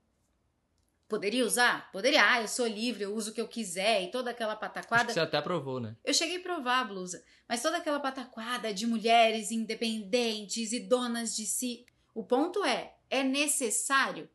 Poderia 1.12 1.44
usar? 1.44 1.92
Poderia. 1.92 2.26
Ah, 2.26 2.40
eu 2.40 2.48
sou 2.48 2.66
livre, 2.66 3.02
eu 3.02 3.14
uso 3.14 3.32
o 3.32 3.34
que 3.34 3.40
eu 3.40 3.46
quiser 3.46 4.02
e 4.02 4.10
toda 4.10 4.30
aquela 4.30 4.56
pataquada. 4.56 5.12
você 5.12 5.20
até 5.20 5.36
aprovou, 5.36 5.78
né? 5.78 5.94
Eu 6.02 6.14
cheguei 6.14 6.38
a 6.38 6.42
provar 6.42 6.80
a 6.80 6.84
blusa, 6.84 7.22
mas 7.46 7.60
toda 7.60 7.76
aquela 7.76 8.00
pataquada 8.00 8.72
de 8.72 8.86
mulheres 8.86 9.50
independentes 9.50 10.72
e 10.72 10.80
donas 10.80 11.36
de 11.36 11.44
si. 11.44 11.84
O 12.14 12.24
ponto 12.24 12.64
é: 12.64 12.96
é 13.10 13.22
necessário 13.22 14.26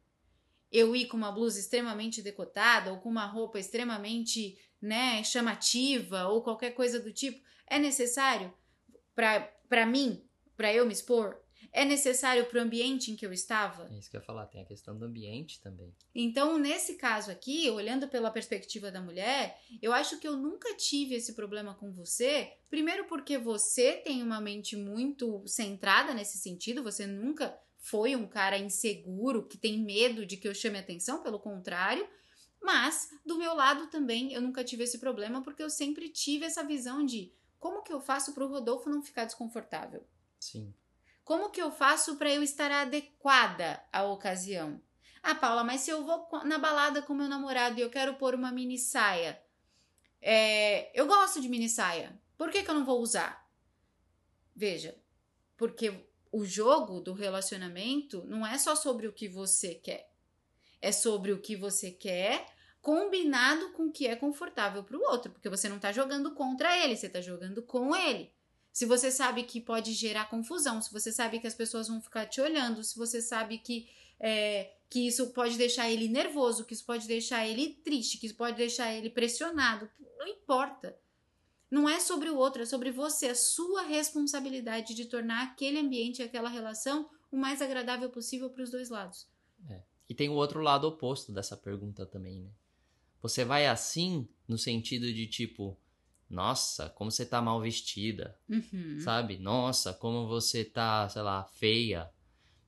eu 0.72 0.96
ir 0.96 1.08
com 1.08 1.18
uma 1.18 1.32
blusa 1.32 1.60
extremamente 1.60 2.22
decotada 2.22 2.92
ou 2.92 3.00
com 3.00 3.10
uma 3.10 3.26
roupa 3.26 3.58
extremamente 3.58 4.56
né, 4.82 5.24
chamativa 5.24 6.28
ou 6.28 6.42
qualquer 6.42 6.72
coisa 6.72 7.00
do 7.00 7.12
tipo? 7.12 7.46
É 7.66 7.80
necessário 7.80 8.54
para 9.16 9.86
mim, 9.86 10.24
para 10.56 10.74
eu 10.74 10.86
me 10.86 10.94
expor? 10.94 11.40
É 11.72 11.84
necessário 11.84 12.46
para 12.46 12.60
o 12.60 12.62
ambiente 12.62 13.12
em 13.12 13.16
que 13.16 13.26
eu 13.26 13.34
estava? 13.34 13.88
É 13.92 13.98
isso 13.98 14.10
que 14.10 14.16
eu 14.16 14.22
ia 14.22 14.26
falar, 14.26 14.46
tem 14.46 14.62
a 14.62 14.66
questão 14.66 14.98
do 14.98 15.06
ambiente 15.06 15.62
também. 15.62 15.94
Então, 16.16 16.58
nesse 16.58 16.96
caso 16.96 17.30
aqui, 17.30 17.70
olhando 17.70 18.08
pela 18.08 18.32
perspectiva 18.32 18.90
da 18.90 19.02
mulher, 19.02 19.60
eu 19.82 19.94
acho 19.94 20.20
que 20.20 20.28
eu 20.28 20.36
nunca 20.38 20.76
tive 20.76 21.16
esse 21.16 21.34
problema 21.34 21.76
com 21.76 21.92
você. 21.92 22.54
Primeiro, 22.70 23.06
porque 23.06 23.38
você 23.38 23.94
tem 23.94 24.24
uma 24.24 24.40
mente 24.40 24.76
muito 24.76 25.44
centrada 25.46 26.14
nesse 26.14 26.38
sentido, 26.38 26.84
você 26.84 27.06
nunca 27.06 27.58
foi 27.78 28.16
um 28.16 28.28
cara 28.28 28.58
inseguro 28.58 29.48
que 29.48 29.58
tem 29.58 29.80
medo 29.80 30.26
de 30.26 30.38
que 30.38 30.48
eu 30.48 30.54
chame 30.54 30.78
atenção, 30.78 31.22
pelo 31.22 31.40
contrário. 31.40 32.08
Mas, 32.62 33.10
do 33.26 33.38
meu 33.38 33.54
lado 33.54 33.88
também, 33.88 34.34
eu 34.34 34.42
nunca 34.42 34.64
tive 34.64 34.84
esse 34.84 35.00
problema 35.00 35.42
porque 35.42 35.64
eu 35.64 35.70
sempre 35.70 36.10
tive 36.10 36.46
essa 36.46 36.64
visão 36.64 37.06
de 37.06 37.34
como 37.60 37.82
que 37.82 37.92
eu 37.92 38.00
faço 38.00 38.34
para 38.34 38.46
o 38.46 38.50
Rodolfo 38.50 38.90
não 38.90 39.02
ficar 39.02 39.26
desconfortável? 39.26 40.06
Sim. 40.40 40.74
Como 41.24 41.50
que 41.50 41.62
eu 41.62 41.72
faço 41.72 42.16
para 42.16 42.32
eu 42.32 42.42
estar 42.42 42.72
adequada 42.72 43.84
à 43.92 44.04
ocasião? 44.04 44.82
Ah, 45.22 45.36
Paula, 45.36 45.64
mas 45.64 45.82
se 45.82 45.92
eu 45.92 46.06
vou 46.06 46.28
na 46.46 46.58
balada 46.58 47.02
com 47.02 47.14
meu 47.14 47.28
namorado 47.28 47.78
e 47.78 47.82
eu 47.82 47.90
quero 47.90 48.16
pôr 48.16 48.34
uma 48.34 48.52
mini 48.52 48.78
saia, 48.78 49.42
é, 50.22 50.90
eu 50.98 51.06
gosto 51.06 51.42
de 51.42 51.50
mini 51.50 51.68
saia. 51.68 52.18
Por 52.38 52.50
que, 52.50 52.64
que 52.64 52.70
eu 52.70 52.76
não 52.76 52.86
vou 52.86 53.02
usar? 53.02 53.46
Veja, 54.56 54.98
porque 55.58 56.08
o 56.32 56.46
jogo 56.46 57.02
do 57.02 57.14
relacionamento 57.14 58.24
não 58.26 58.46
é 58.46 58.58
só 58.58 58.76
sobre 58.76 59.08
o 59.08 59.14
que 59.14 59.28
você 59.28 59.76
quer, 59.76 60.10
é 60.82 60.92
sobre 60.92 61.32
o 61.32 61.42
que 61.42 61.56
você 61.56 61.92
quer 61.92 62.46
combinado 62.82 63.74
com 63.74 63.88
o 63.88 63.92
que 63.92 64.08
é 64.08 64.16
confortável 64.16 64.84
para 64.84 64.98
o 64.98 65.02
outro, 65.02 65.32
porque 65.32 65.50
você 65.50 65.68
não 65.68 65.76
está 65.76 65.92
jogando 65.92 66.34
contra 66.34 66.78
ele, 66.78 66.96
você 66.96 67.08
está 67.08 67.20
jogando 67.20 67.62
com 67.62 67.96
ele. 67.96 68.32
Se 68.72 68.86
você 68.86 69.12
sabe 69.12 69.44
que 69.44 69.60
pode 69.60 69.92
gerar 69.94 70.30
confusão, 70.30 70.82
se 70.82 70.94
você 70.94 71.12
sabe 71.12 71.40
que 71.40 71.48
as 71.48 71.56
pessoas 71.56 71.88
vão 71.88 72.00
ficar 72.00 72.28
te 72.28 72.40
olhando, 72.40 72.84
se 72.84 72.96
você 72.96 73.22
sabe 73.22 73.58
que, 73.58 73.90
é, 74.20 74.72
que 74.90 75.08
isso 75.08 75.34
pode 75.34 75.58
deixar 75.58 75.90
ele 75.90 76.08
nervoso, 76.08 76.64
que 76.64 76.74
isso 76.74 76.86
pode 76.86 77.08
deixar 77.08 77.46
ele 77.46 77.74
triste, 77.84 78.20
que 78.20 78.28
isso 78.28 78.36
pode 78.36 78.56
deixar 78.56 78.94
ele 78.94 79.10
pressionado, 79.10 79.90
não 80.18 80.28
importa. 80.28 80.98
Não 81.70 81.90
é 81.90 82.00
sobre 82.00 82.30
o 82.30 82.38
outro, 82.38 82.62
é 82.62 82.66
sobre 82.66 82.92
você, 82.92 83.28
a 83.28 83.36
sua 83.36 83.82
responsabilidade 83.82 84.94
de 84.94 85.06
tornar 85.06 85.44
aquele 85.44 85.80
ambiente, 85.80 86.24
aquela 86.24 86.48
relação 86.48 87.10
o 87.30 87.36
mais 87.36 87.62
agradável 87.62 88.10
possível 88.10 88.50
para 88.50 88.64
os 88.64 88.72
dois 88.72 88.90
lados. 88.90 89.28
É. 89.70 89.82
E 90.10 90.14
tem 90.14 90.30
o 90.30 90.34
outro 90.34 90.62
lado 90.62 90.88
oposto 90.88 91.32
dessa 91.32 91.56
pergunta 91.58 92.06
também, 92.06 92.42
né? 92.42 92.50
Você 93.22 93.44
vai 93.44 93.68
assim 93.68 94.28
no 94.48 94.58
sentido 94.58 95.12
de 95.12 95.28
tipo, 95.28 95.78
nossa, 96.30 96.90
como 96.90 97.12
você 97.12 97.26
tá 97.26 97.42
mal 97.42 97.60
vestida, 97.62 98.38
Uhum. 98.50 99.00
sabe? 99.00 99.38
Nossa, 99.38 99.94
como 99.94 100.28
você 100.28 100.64
tá, 100.64 101.08
sei 101.10 101.22
lá, 101.22 101.44
feia. 101.44 102.10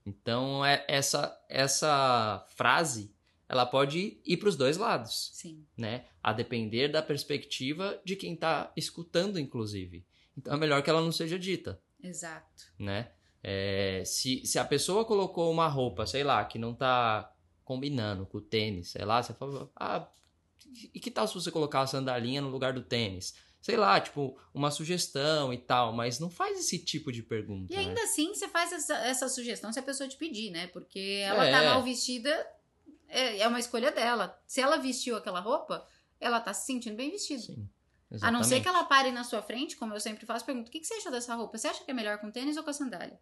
Então, 0.06 0.66
é 0.66 0.84
essa 0.88 1.38
essa 1.48 2.46
frase, 2.56 3.14
ela 3.48 3.66
pode 3.66 4.20
ir 4.26 4.38
para 4.38 4.50
os 4.50 4.56
dois 4.56 4.78
lados, 4.78 5.30
Sim. 5.34 5.66
né? 5.78 6.06
A 6.22 6.34
depender 6.34 6.88
da 6.90 7.02
perspectiva 7.02 8.00
de 8.04 8.16
quem 8.16 8.36
tá 8.36 8.72
escutando, 8.76 9.40
inclusive. 9.40 10.06
Então, 10.38 10.54
é 10.54 10.58
melhor 10.58 10.82
que 10.84 10.90
ela 10.90 11.02
não 11.02 11.12
seja 11.12 11.38
dita, 11.38 11.82
Exato. 12.02 12.66
né? 12.78 13.12
É, 13.44 14.04
se, 14.06 14.46
se 14.46 14.60
a 14.60 14.66
pessoa 14.66 15.06
colocou 15.06 15.52
uma 15.52 15.68
roupa, 15.68 16.06
sei 16.06 16.24
lá, 16.24 16.44
que 16.44 16.60
não 16.60 16.74
tá 16.74 17.34
combinando 17.64 18.26
com 18.26 18.40
o 18.40 18.42
tênis, 18.42 18.90
sei 18.90 19.06
lá, 19.06 19.22
você 19.22 19.34
fala, 19.34 19.70
ah, 19.76 20.08
e 20.94 21.00
que 21.00 21.10
tal 21.12 21.28
se 21.28 21.34
você 21.34 21.52
colocar 21.52 21.82
a 21.82 21.88
sandalinha 21.88 22.42
no 22.42 22.50
lugar 22.50 22.74
do 22.74 22.82
tênis? 22.82 23.34
Sei 23.62 23.76
lá, 23.76 24.00
tipo, 24.00 24.38
uma 24.54 24.72
sugestão 24.72 25.54
e 25.54 25.58
tal, 25.58 25.92
mas 25.92 26.20
não 26.20 26.30
faz 26.30 26.58
esse 26.60 26.80
tipo 26.80 27.12
de 27.12 27.22
pergunta. 27.22 27.74
E 27.74 27.76
né? 27.76 27.84
ainda 27.84 28.02
assim, 28.04 28.34
você 28.34 28.48
faz 28.48 28.72
essa, 28.72 28.96
essa 29.00 29.28
sugestão 29.28 29.72
se 29.74 29.80
a 29.80 29.84
pessoa 29.84 30.08
te 30.08 30.16
pedir, 30.16 30.50
né? 30.50 30.68
Porque 30.68 31.22
ela 31.26 31.46
É. 31.46 31.52
tá 31.52 31.64
mal 31.64 31.84
vestida, 31.84 32.48
é, 33.08 33.40
é 33.40 33.48
uma 33.48 33.60
escolha 33.60 33.92
dela. 33.92 34.40
Se 34.48 34.62
ela 34.62 34.78
vestiu 34.78 35.18
aquela 35.18 35.42
roupa, 35.42 35.86
ela 36.22 36.40
tá 36.40 36.54
se 36.54 36.66
sentindo 36.68 36.96
bem 36.96 37.12
vestida. 37.12 37.42
Sim, 37.42 37.70
A 38.22 38.32
não 38.32 38.44
ser 38.44 38.56
exatamente. 38.56 38.62
que 38.64 38.68
ela 38.70 38.84
pare 38.86 39.12
na 39.12 39.24
sua 39.24 39.42
frente, 39.42 39.76
como 39.76 39.94
eu 39.94 40.00
sempre 40.00 40.26
faço, 40.26 40.46
pergunto: 40.46 40.70
o 40.70 40.72
que, 40.72 40.80
que 40.80 40.88
você 40.88 40.96
acha 40.96 41.12
dessa 41.12 41.36
roupa? 41.36 41.58
Você 41.58 41.68
acha 41.68 41.84
que 41.84 41.92
é 41.92 41.94
melhor 41.94 42.18
com 42.18 42.32
tênis 42.32 42.58
ou 42.58 42.64
com 42.64 42.70
a 42.70 42.74
sandália? 42.74 43.20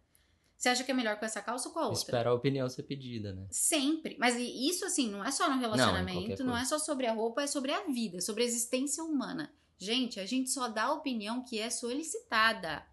Você 0.58 0.70
acha 0.70 0.84
que 0.84 0.90
é 0.90 0.94
melhor 0.94 1.20
com 1.20 1.26
essa 1.26 1.42
calça 1.42 1.68
ou 1.68 1.74
com 1.74 1.80
a 1.80 1.88
outra? 1.88 2.00
Espera 2.00 2.30
a 2.32 2.34
opinião 2.34 2.68
ser 2.68 2.84
pedida, 2.84 3.32
né? 3.32 3.46
Sempre. 3.52 4.18
Mas 4.18 4.36
isso, 4.38 4.86
assim, 4.86 5.10
não 5.10 5.24
é 5.24 5.30
só 5.30 5.48
no 5.50 5.60
relacionamento, 5.60 6.44
não, 6.44 6.54
coisa. 6.54 6.66
é 6.66 6.66
só 6.66 6.80
sobre 6.80 7.06
a 7.06 7.14
roupa, 7.14 7.44
é 7.44 7.48
sobre 7.48 7.72
a 7.72 7.82
vida, 7.86 8.22
sobre 8.22 8.42
a 8.42 8.46
existência 8.46 9.04
humana. 9.04 9.54
Gente, 9.78 10.20
a 10.20 10.26
gente 10.26 10.50
só 10.50 10.68
dá 10.68 10.86
a 10.86 10.94
opinião 10.94 11.44
que 11.44 11.60
é 11.60 11.70
solicitada. 11.70 12.84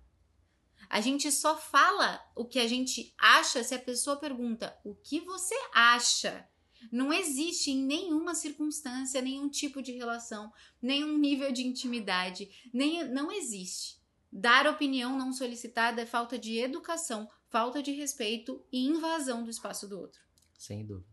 A 0.91 1.01
gente 1.01 1.33
só 1.33 1.57
fala 1.57 2.21
o 2.37 2.45
que 2.45 2.59
a 2.59 2.69
gente 2.69 3.15
acha 3.19 3.65
se 3.65 3.75
a 3.75 3.79
pessoa 3.79 4.17
pergunta 4.17 4.79
o 4.85 4.95
que 4.95 5.21
você 5.21 5.55
acha. 5.73 6.47
Não 6.91 7.13
existe 7.13 7.71
em 7.71 7.85
nenhuma 7.85 8.35
circunstância, 8.35 9.21
nenhum 9.21 9.49
tipo 9.49 9.83
de 9.83 9.93
relação, 9.93 10.53
nenhum 10.81 11.19
nível 11.19 11.53
de 11.53 11.63
intimidade, 11.63 12.49
nem, 12.73 13.05
não 13.09 13.31
existe. 13.31 13.99
Dar 14.31 14.67
opinião 14.67 15.17
não 15.17 15.33
solicitada 15.33 16.03
é 16.03 16.07
falta 16.07 16.39
de 16.39 16.59
educação, 16.59 17.29
falta 17.49 17.83
de 17.83 17.93
respeito 17.93 18.65
e 18.73 18.85
invasão 18.85 19.45
do 19.45 19.51
espaço 19.51 19.89
do 19.89 19.99
outro. 19.99 20.21
Sem 20.59 20.85
dúvida. 20.85 21.09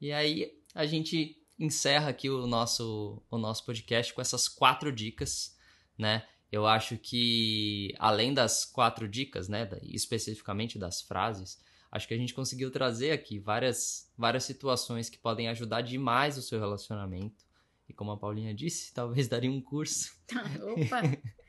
E 0.00 0.12
aí 0.12 0.56
a 0.74 0.86
gente 0.86 1.36
encerra 1.58 2.08
aqui 2.08 2.30
o 2.30 2.46
nosso, 2.46 3.22
o 3.30 3.36
nosso 3.36 3.66
podcast 3.66 4.14
com 4.14 4.20
essas 4.20 4.48
quatro 4.48 4.92
dicas, 4.92 5.56
né? 5.98 6.26
Eu 6.50 6.66
acho 6.66 6.96
que 6.96 7.94
além 7.98 8.32
das 8.34 8.64
quatro 8.64 9.08
dicas, 9.08 9.48
né, 9.48 9.68
especificamente 9.82 10.78
das 10.78 11.00
frases, 11.00 11.60
acho 11.90 12.06
que 12.06 12.14
a 12.14 12.16
gente 12.16 12.34
conseguiu 12.34 12.70
trazer 12.70 13.10
aqui 13.10 13.38
várias, 13.38 14.10
várias 14.16 14.44
situações 14.44 15.08
que 15.08 15.18
podem 15.18 15.48
ajudar 15.48 15.82
demais 15.82 16.38
o 16.38 16.42
seu 16.42 16.58
relacionamento. 16.58 17.44
E 17.88 17.92
como 17.92 18.12
a 18.12 18.16
Paulinha 18.16 18.54
disse, 18.54 18.92
talvez 18.94 19.28
daria 19.28 19.50
um 19.50 19.60
curso. 19.60 20.14
Opa! 20.62 21.02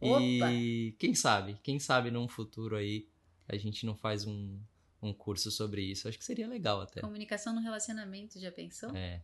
E 0.00 0.96
quem 0.98 1.14
sabe, 1.14 1.58
quem 1.62 1.78
sabe 1.78 2.10
num 2.10 2.28
futuro 2.28 2.76
aí 2.76 3.08
a 3.48 3.56
gente 3.56 3.86
não 3.86 3.96
faz 3.96 4.26
um, 4.26 4.60
um 5.02 5.12
curso 5.12 5.50
sobre 5.50 5.82
isso. 5.82 6.08
Acho 6.08 6.18
que 6.18 6.24
seria 6.24 6.46
legal 6.46 6.80
até. 6.80 7.00
Comunicação 7.00 7.54
no 7.54 7.60
relacionamento, 7.60 8.38
já 8.40 8.50
pensou? 8.52 8.94
É. 8.96 9.22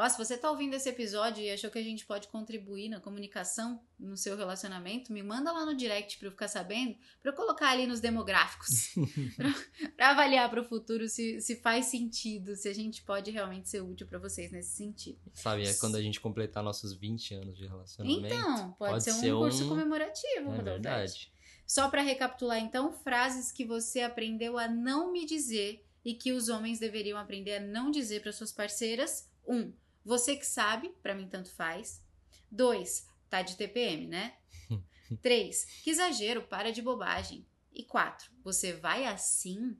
Ó, 0.00 0.08
se 0.08 0.16
você 0.16 0.38
tá 0.38 0.48
ouvindo 0.48 0.74
esse 0.74 0.88
episódio 0.88 1.42
e 1.42 1.50
achou 1.50 1.68
que 1.72 1.78
a 1.78 1.82
gente 1.82 2.06
pode 2.06 2.28
contribuir 2.28 2.88
na 2.88 3.00
comunicação 3.00 3.82
no 3.98 4.16
seu 4.16 4.36
relacionamento, 4.36 5.12
me 5.12 5.24
manda 5.24 5.50
lá 5.50 5.66
no 5.66 5.74
direct 5.74 6.18
pra 6.18 6.28
eu 6.28 6.30
ficar 6.30 6.46
sabendo, 6.46 6.96
pra 7.20 7.32
eu 7.32 7.34
colocar 7.34 7.70
ali 7.70 7.84
nos 7.84 7.98
demográficos, 7.98 8.94
pra, 9.36 9.54
pra 9.96 10.10
avaliar 10.10 10.48
pro 10.50 10.62
futuro 10.62 11.08
se, 11.08 11.40
se 11.40 11.56
faz 11.56 11.86
sentido, 11.86 12.54
se 12.54 12.68
a 12.68 12.72
gente 12.72 13.02
pode 13.02 13.32
realmente 13.32 13.68
ser 13.68 13.80
útil 13.80 14.06
pra 14.06 14.20
vocês 14.20 14.52
nesse 14.52 14.76
sentido. 14.76 15.18
Sabe, 15.34 15.66
é 15.66 15.74
quando 15.74 15.96
a 15.96 16.00
gente 16.00 16.20
completar 16.20 16.62
nossos 16.62 16.94
20 16.94 17.34
anos 17.34 17.58
de 17.58 17.66
relacionamento. 17.66 18.24
Então, 18.24 18.72
pode, 18.74 18.92
pode 18.92 19.02
ser 19.02 19.10
um 19.10 19.20
ser 19.20 19.32
curso 19.32 19.64
um- 19.64 19.68
comemorativo, 19.68 20.54
é 20.54 20.62
verdade. 20.62 21.32
Só 21.66 21.88
pra 21.90 22.02
recapitular, 22.02 22.60
então, 22.60 22.92
frases 22.92 23.50
que 23.50 23.64
você 23.64 24.02
aprendeu 24.02 24.58
a 24.58 24.68
não 24.68 25.10
me 25.10 25.26
dizer 25.26 25.84
e 26.04 26.14
que 26.14 26.30
os 26.30 26.48
homens 26.48 26.78
deveriam 26.78 27.18
aprender 27.18 27.56
a 27.56 27.60
não 27.60 27.90
dizer 27.90 28.22
para 28.22 28.30
suas 28.30 28.52
parceiras. 28.52 29.28
Um, 29.44 29.72
você 30.08 30.34
que 30.34 30.46
sabe, 30.46 30.88
pra 31.02 31.14
mim 31.14 31.28
tanto 31.28 31.52
faz. 31.52 32.02
Dois, 32.50 33.06
tá 33.28 33.42
de 33.42 33.56
TPM, 33.56 34.06
né? 34.06 34.38
Três, 35.20 35.66
que 35.84 35.90
exagero, 35.90 36.42
para 36.44 36.72
de 36.72 36.80
bobagem. 36.80 37.46
E 37.70 37.84
quatro, 37.84 38.32
você 38.42 38.72
vai 38.72 39.04
assim? 39.04 39.78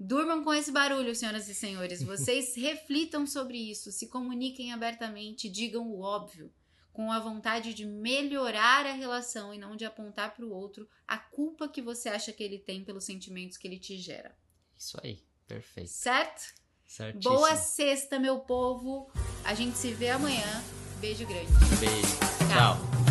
Durmam 0.00 0.42
com 0.42 0.54
esse 0.54 0.72
barulho, 0.72 1.14
senhoras 1.14 1.48
e 1.50 1.54
senhores. 1.54 2.00
Vocês 2.04 2.56
reflitam 2.56 3.26
sobre 3.26 3.58
isso, 3.58 3.92
se 3.92 4.08
comuniquem 4.08 4.72
abertamente, 4.72 5.50
digam 5.50 5.86
o 5.86 6.00
óbvio 6.00 6.50
com 6.90 7.12
a 7.12 7.20
vontade 7.20 7.74
de 7.74 7.84
melhorar 7.84 8.86
a 8.86 8.94
relação 8.94 9.52
e 9.52 9.58
não 9.58 9.76
de 9.76 9.84
apontar 9.84 10.34
para 10.34 10.46
o 10.46 10.50
outro 10.50 10.88
a 11.06 11.18
culpa 11.18 11.68
que 11.68 11.82
você 11.82 12.08
acha 12.08 12.32
que 12.32 12.42
ele 12.42 12.58
tem 12.58 12.82
pelos 12.82 13.04
sentimentos 13.04 13.58
que 13.58 13.68
ele 13.68 13.78
te 13.78 13.98
gera. 13.98 14.34
Isso 14.78 14.98
aí, 15.02 15.22
perfeito. 15.46 15.90
Certo? 15.90 16.54
Certíssimo. 16.86 17.34
Boa 17.34 17.56
sexta, 17.56 18.18
meu 18.18 18.38
povo. 18.38 19.10
A 19.44 19.54
gente 19.54 19.76
se 19.76 19.92
vê 19.92 20.10
amanhã. 20.10 20.62
Beijo 21.00 21.26
grande. 21.26 21.52
Beijo. 21.78 22.16
Tchau. 22.48 22.76
Tchau. 22.76 23.05